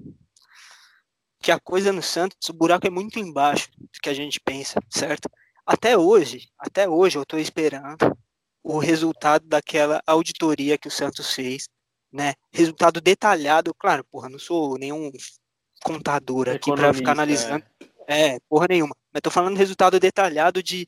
[1.40, 4.80] que a coisa no Santos, o buraco é muito embaixo do que a gente pensa,
[4.90, 5.30] certo?
[5.64, 8.16] Até hoje, até hoje eu tô esperando
[8.62, 11.68] o resultado daquela auditoria que o Santos fez,
[12.12, 12.34] né?
[12.52, 15.10] Resultado detalhado, claro, porra, não sou nenhum
[15.82, 17.64] contador aqui para ficar analisando.
[18.06, 18.34] É.
[18.34, 18.94] é, porra nenhuma.
[19.12, 20.86] Mas tô falando resultado detalhado de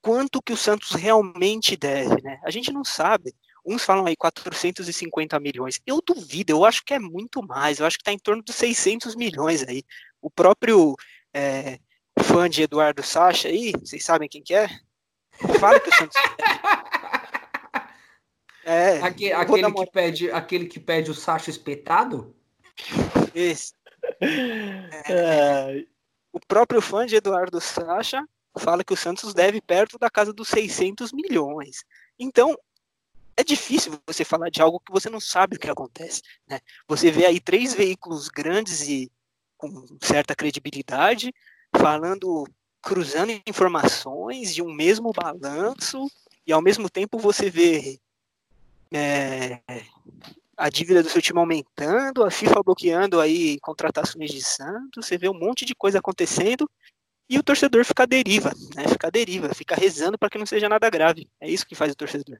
[0.00, 2.40] quanto que o Santos realmente deve, né?
[2.44, 3.34] A gente não sabe.
[3.64, 5.80] Uns falam aí 450 milhões.
[5.86, 7.78] Eu duvido, eu acho que é muito mais.
[7.78, 9.82] Eu acho que está em torno dos 600 milhões aí.
[10.20, 10.96] O próprio
[11.34, 11.78] é,
[12.22, 14.68] fã de Eduardo Sacha aí, vocês sabem quem que é?
[15.58, 16.16] Fala que o Santos
[18.64, 22.34] É, aquele, aquele que, pede, aquele que pede o Sacho espetado?
[23.34, 23.74] Esse.
[25.08, 25.84] É,
[26.32, 28.22] o próprio fã de Eduardo Sacha
[28.58, 31.84] fala que o Santos deve perto da casa dos 600 milhões.
[32.18, 32.56] Então,
[33.36, 36.22] é difícil você falar de algo que você não sabe o que acontece.
[36.46, 36.60] Né?
[36.86, 39.10] Você vê aí três veículos grandes e
[39.56, 41.32] com certa credibilidade
[41.76, 42.46] falando,
[42.82, 46.06] cruzando informações de um mesmo balanço,
[46.46, 48.00] e ao mesmo tempo você vê
[48.92, 49.60] é,
[50.56, 55.28] a dívida do seu time aumentando, a FIFA bloqueando aí contratações de Santos, você vê
[55.28, 56.68] um monte de coisa acontecendo
[57.28, 58.88] e o torcedor fica à deriva, né?
[58.88, 61.28] Fica à deriva, fica rezando para que não seja nada grave.
[61.40, 62.38] É isso que faz o torcedor.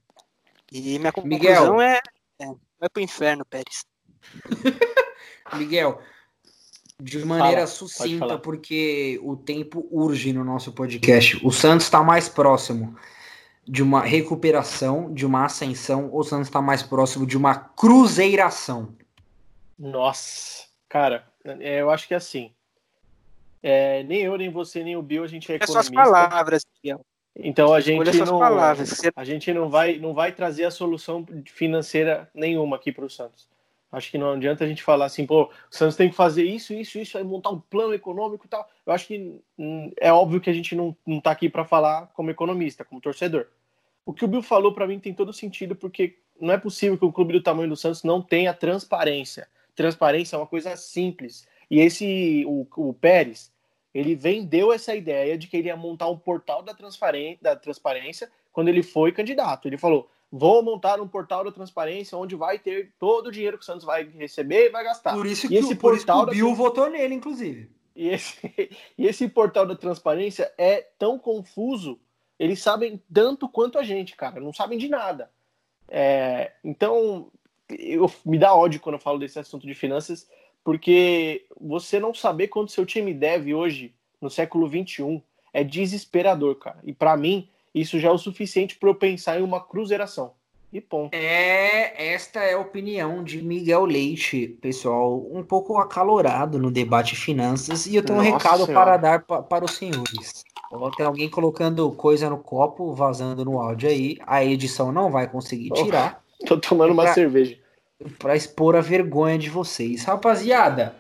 [0.71, 1.81] E minha conclusão Miguel.
[1.81, 2.01] é,
[2.41, 2.47] é
[2.79, 3.85] vai pro inferno, Pérez.
[5.55, 6.01] Miguel,
[7.01, 11.41] de maneira Fala, sucinta, porque o tempo urge no nosso podcast.
[11.45, 12.97] O Santos está mais próximo
[13.67, 18.95] de uma recuperação, de uma ascensão, ou o Santos está mais próximo de uma cruzeiração?
[19.79, 22.53] Nossa, cara, é, eu acho que é assim.
[23.63, 25.93] É, nem eu, nem você, nem o Bill, a gente é, é economista.
[25.93, 26.67] É suas palavras.
[27.37, 29.01] Então a gente não, palavras.
[29.15, 33.49] a gente não vai, não vai trazer a solução financeira nenhuma aqui para o Santos.
[33.93, 36.73] Acho que não adianta a gente falar assim, pô, o Santos tem que fazer isso,
[36.73, 38.69] isso, isso, aí montar um plano econômico e tal.
[38.87, 42.07] Eu acho que hum, é óbvio que a gente não, não tá aqui para falar
[42.15, 43.47] como economista, como torcedor.
[44.07, 47.05] O que o Bill falou para mim tem todo sentido, porque não é possível que
[47.05, 49.49] um clube do tamanho do Santos não tenha transparência.
[49.75, 51.47] Transparência é uma coisa simples.
[51.71, 53.53] E esse, o, o Pérez,
[53.93, 58.69] ele vendeu essa ideia de que ele ia montar um portal da, da transparência quando
[58.69, 59.67] ele foi candidato.
[59.67, 63.63] Ele falou: vou montar um portal da transparência onde vai ter todo o dinheiro que
[63.63, 65.15] o Santos vai receber e vai gastar.
[65.15, 67.71] Por isso que, o, por isso que o da Bill votou nele, inclusive.
[67.97, 68.39] E esse,
[68.97, 71.99] e esse portal da transparência é tão confuso,
[72.39, 75.31] eles sabem tanto quanto a gente, cara, não sabem de nada.
[75.89, 77.31] É, então,
[77.69, 80.29] eu, me dá ódio quando eu falo desse assunto de finanças,
[80.63, 85.23] porque você não saber quanto seu time deve hoje, no século XXI,
[85.53, 86.79] é desesperador, cara.
[86.85, 90.33] E para mim, isso já é o suficiente para eu pensar em uma cruzeiração.
[90.73, 91.13] E ponto.
[91.13, 97.87] É, esta é a opinião de Miguel Leite, pessoal, um pouco acalorado no debate finanças,
[97.87, 98.85] e eu tenho um Nossa recado Senhora.
[98.85, 100.45] para dar pa- para os senhores.
[100.97, 105.71] Tem alguém colocando coisa no copo, vazando no áudio aí, a edição não vai conseguir
[105.73, 105.83] Oh.
[105.85, 107.59] tirar, Tô tomando uma Pra- cerveja.
[108.21, 110.05] para expor a vergonha de vocês.
[110.05, 110.95] Rapaziada,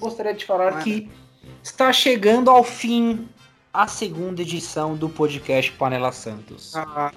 [0.00, 0.82] gostaria de falar Mano.
[0.84, 1.08] que
[1.62, 3.28] está chegando ao fim
[3.72, 6.74] a segunda edição do podcast Panela Santos.
[6.76, 7.12] Ah,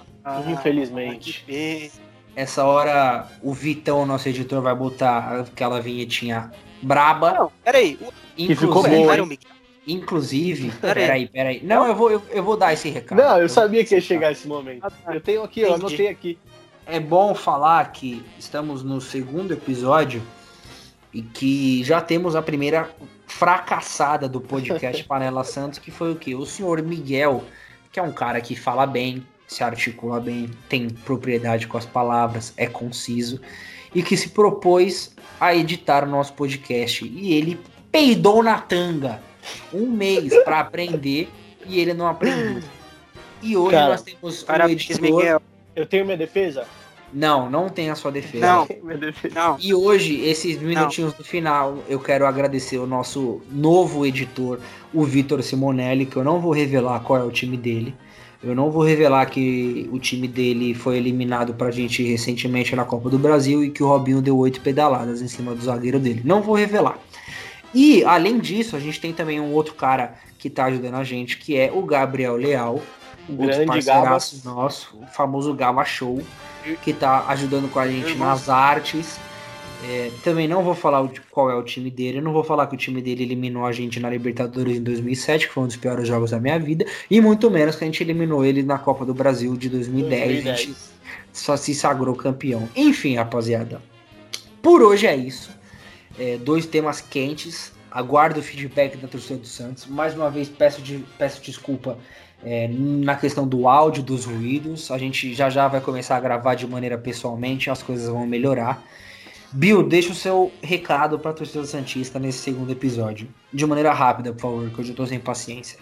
[0.48, 1.44] Infelizmente.
[1.46, 1.90] que pena.
[2.34, 6.50] Essa hora o Vitão, nosso editor, vai botar aquela vinhetinha
[6.82, 7.32] braba.
[7.32, 7.98] Não, peraí.
[8.00, 9.36] O Que ficou Inclusive- bom.
[9.88, 11.06] Inclusive, Pera aí.
[11.06, 11.60] peraí, peraí.
[11.62, 13.16] Não, eu vou, eu, eu vou dar esse recado.
[13.18, 14.80] Não, eu sabia que ia chegar esse momento.
[14.84, 15.14] Ah, tá.
[15.14, 16.36] Eu tenho aqui, eu anotei aqui.
[16.84, 20.20] É bom falar que estamos no segundo episódio
[21.14, 22.90] e que já temos a primeira
[23.38, 26.34] fracassada do podcast Panela Santos, que foi o quê?
[26.34, 27.44] O senhor Miguel,
[27.92, 32.52] que é um cara que fala bem, se articula bem, tem propriedade com as palavras,
[32.56, 33.40] é conciso
[33.94, 37.06] e que se propôs a editar o nosso podcast.
[37.06, 37.60] E ele
[37.92, 39.20] peidou na tanga
[39.72, 41.28] um mês para aprender
[41.66, 42.62] e ele não aprendeu.
[43.42, 45.02] E hoje Cara, nós temos um Parabéns, editor.
[45.02, 45.42] Miguel.
[45.74, 46.66] Eu tenho minha defesa?
[47.12, 48.46] Não, não tem a sua defesa.
[48.46, 48.66] Não.
[49.34, 54.58] Não, E hoje, esses minutinhos do final, eu quero agradecer o nosso novo editor,
[54.92, 57.94] o Vitor Simonelli, que eu não vou revelar qual é o time dele.
[58.42, 63.08] Eu não vou revelar que o time dele foi eliminado pra gente recentemente na Copa
[63.08, 66.22] do Brasil e que o Robinho deu oito pedaladas em cima do zagueiro dele.
[66.24, 66.98] Não vou revelar.
[67.74, 71.38] E, além disso, a gente tem também um outro cara que tá ajudando a gente,
[71.38, 72.80] que é o Gabriel Leal,
[73.32, 76.20] outro Grande parceiraço nosso, o famoso Gaba Show,
[76.82, 78.28] que tá ajudando com a gente Irmão.
[78.28, 79.18] nas artes.
[79.84, 82.74] É, também não vou falar qual é o time dele, eu não vou falar que
[82.74, 86.08] o time dele eliminou a gente na Libertadores em 2007, que foi um dos piores
[86.08, 89.12] jogos da minha vida, e muito menos que a gente eliminou ele na Copa do
[89.12, 90.74] Brasil de 2010, a gente
[91.30, 92.66] só se sagrou campeão.
[92.74, 93.80] Enfim, rapaziada,
[94.62, 95.50] por hoje é isso.
[96.18, 97.72] É, dois temas quentes.
[97.90, 99.86] Aguardo o feedback da torcida do Santos.
[99.86, 101.96] Mais uma vez peço, de, peço desculpa
[102.46, 104.92] é, na questão do áudio, dos ruídos.
[104.92, 108.80] A gente já já vai começar a gravar de maneira pessoalmente, as coisas vão melhorar.
[109.50, 113.28] Bill, deixa o seu recado para a torcida Santista nesse segundo episódio.
[113.52, 115.80] De maneira rápida, por favor, que eu tô sem paciência.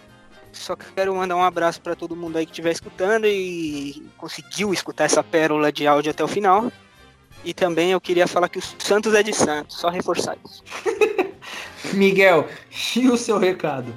[0.53, 5.05] só quero mandar um abraço pra todo mundo aí que estiver escutando e conseguiu escutar
[5.05, 6.73] essa pérola de áudio até o final.
[7.45, 10.65] E também eu queria falar que o Santos é de Santos, só reforçar isso.
[11.93, 12.49] Miguel,
[12.97, 13.93] e o seu recado?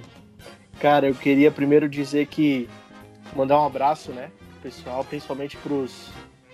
[0.80, 2.70] Cara, eu queria primeiro dizer que
[3.36, 4.30] mandar um abraço, né,
[4.62, 6.10] pessoal, principalmente pros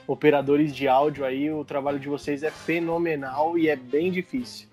[0.08, 4.68] operadores de áudio aí, o trabalho de vocês é fenomenal e é bem difícil.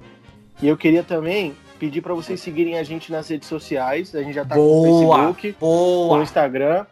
[0.63, 4.35] E eu queria também pedir para vocês seguirem a gente nas redes sociais, a gente
[4.35, 6.23] já tá com o Boa, Facebook, com o boa.
[6.23, 6.87] Instagram.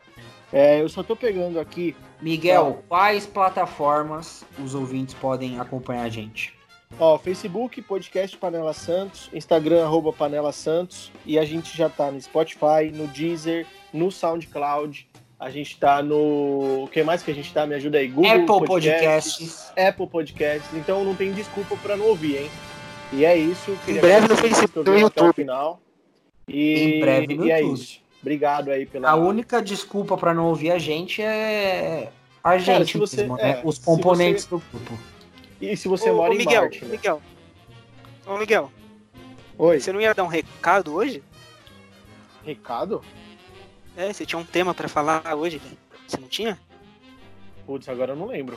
[0.53, 6.58] É, eu só tô pegando aqui Miguel, quais plataformas os ouvintes podem acompanhar a gente?
[6.97, 12.21] Ó, Facebook, podcast Panela Santos, Instagram, arroba Panela Santos, e a gente já tá no
[12.21, 15.07] Spotify, no Deezer, no SoundCloud,
[15.39, 16.85] a gente tá no...
[16.85, 17.65] O que mais que a gente tá?
[17.67, 18.09] Me ajuda aí.
[18.09, 19.71] Google Apple Podcasts.
[19.77, 22.51] Apple Podcasts, então não tem desculpa pra não ouvir, hein?
[23.13, 23.77] E é isso.
[23.85, 25.35] queria breve no Facebook, o YouTube.
[25.35, 25.81] Final.
[26.49, 27.81] E, Em breve no e é YouTube.
[27.81, 28.01] isso.
[28.21, 29.11] Obrigado aí pela...
[29.11, 32.11] A única desculpa pra não ouvir a gente é
[32.43, 33.51] a gente se você- mesmo, né?
[33.51, 34.99] é, Os componentes você- do grupo.
[35.61, 36.91] E se você ô, mora ô, em Miguel, Marte, né?
[36.93, 37.23] Miguel.
[38.27, 38.71] Ô, Miguel,
[39.57, 41.23] Oi, você não ia dar um recado hoje?
[42.45, 43.03] recado?
[43.97, 45.77] É, você tinha um tema pra falar hoje, velho.
[46.07, 46.59] Você não tinha?
[47.67, 48.57] Putz, agora eu não lembro.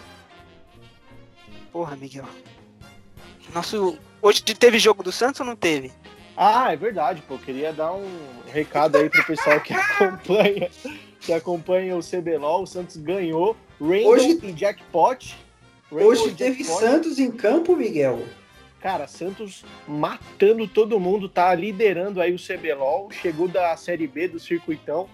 [1.72, 2.26] Porra, Miguel.
[3.54, 3.98] Nosso.
[4.22, 5.92] Hoje teve jogo do Santos ou não teve?
[6.38, 7.38] Ah, é verdade, pô.
[7.38, 8.08] Queria dar um
[8.48, 10.70] recado aí pro pessoal que acompanha,
[11.20, 12.64] que acompanha o CBLOL.
[12.64, 13.58] O Santos ganhou.
[13.82, 15.36] Rainbow Hoje- e Jackpot.
[15.92, 17.22] Rainbow e Jackpot.
[17.22, 18.20] em campo, Miguel.
[18.80, 23.12] Cara, Santos matando todo mundo, tá liderando aí o CBLOL.
[23.12, 25.08] Chegou da Série B do Circuitão.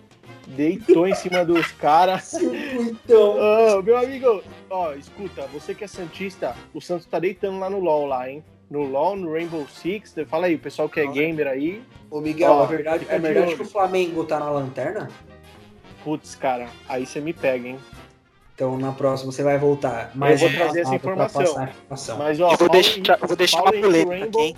[0.48, 2.34] Deitou em cima dos caras.
[2.80, 3.38] Então,
[3.80, 7.80] Ô, meu amigo, ó, escuta, você que é Santista, o Santos tá deitando lá no
[7.80, 8.44] LOL lá, hein?
[8.70, 10.16] No LOL, no Rainbow Six.
[10.28, 11.82] Fala aí, o pessoal que é gamer aí.
[12.12, 13.58] Ô Miguel, Ó, é verdade, é de verdade olho.
[13.58, 15.10] que o Flamengo tá na lanterna?
[16.04, 17.80] Putz, cara, aí você me pega, hein?
[18.58, 20.10] Então na próxima você vai voltar.
[20.16, 21.44] Mas eu vou trazer essa informação.
[21.44, 22.18] informação.
[22.18, 24.56] Mas, ó, eu vou deixar, vou deixar uma polêmica aqui, hein?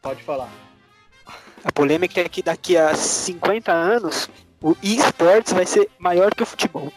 [0.00, 0.48] Pode falar.
[1.62, 4.30] A polêmica é que daqui a 50 anos
[4.62, 6.90] o esportes vai ser maior que o futebol.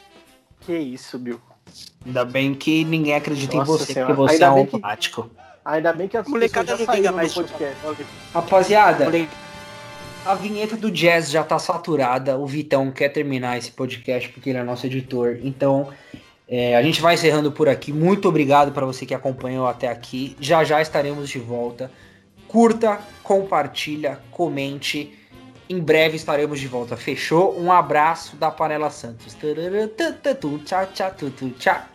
[0.62, 1.42] Que isso, Bill.
[2.06, 4.16] Ainda bem que ninguém acredita Nossa em você, senhora.
[4.16, 5.30] porque você ainda é um prático.
[5.66, 7.76] Ainda bem que as molecada não liga mais podcast.
[8.34, 9.12] Rapaziada,
[10.26, 12.38] a vinheta do jazz já tá saturada.
[12.38, 15.38] O Vitão quer terminar esse podcast porque ele é nosso editor.
[15.44, 15.90] Então,
[16.48, 17.94] é, a gente vai encerrando por aqui.
[17.94, 20.36] Muito obrigado para você que acompanhou até aqui.
[20.40, 21.92] Já já estaremos de volta.
[22.48, 25.14] Curta, compartilha, comente.
[25.70, 26.98] Em breve estaremos de volta.
[26.98, 27.60] Fechou?
[27.60, 29.36] Um abraço da Panela Santos.
[29.36, 31.95] Tchau, tchau, tchau, tchau.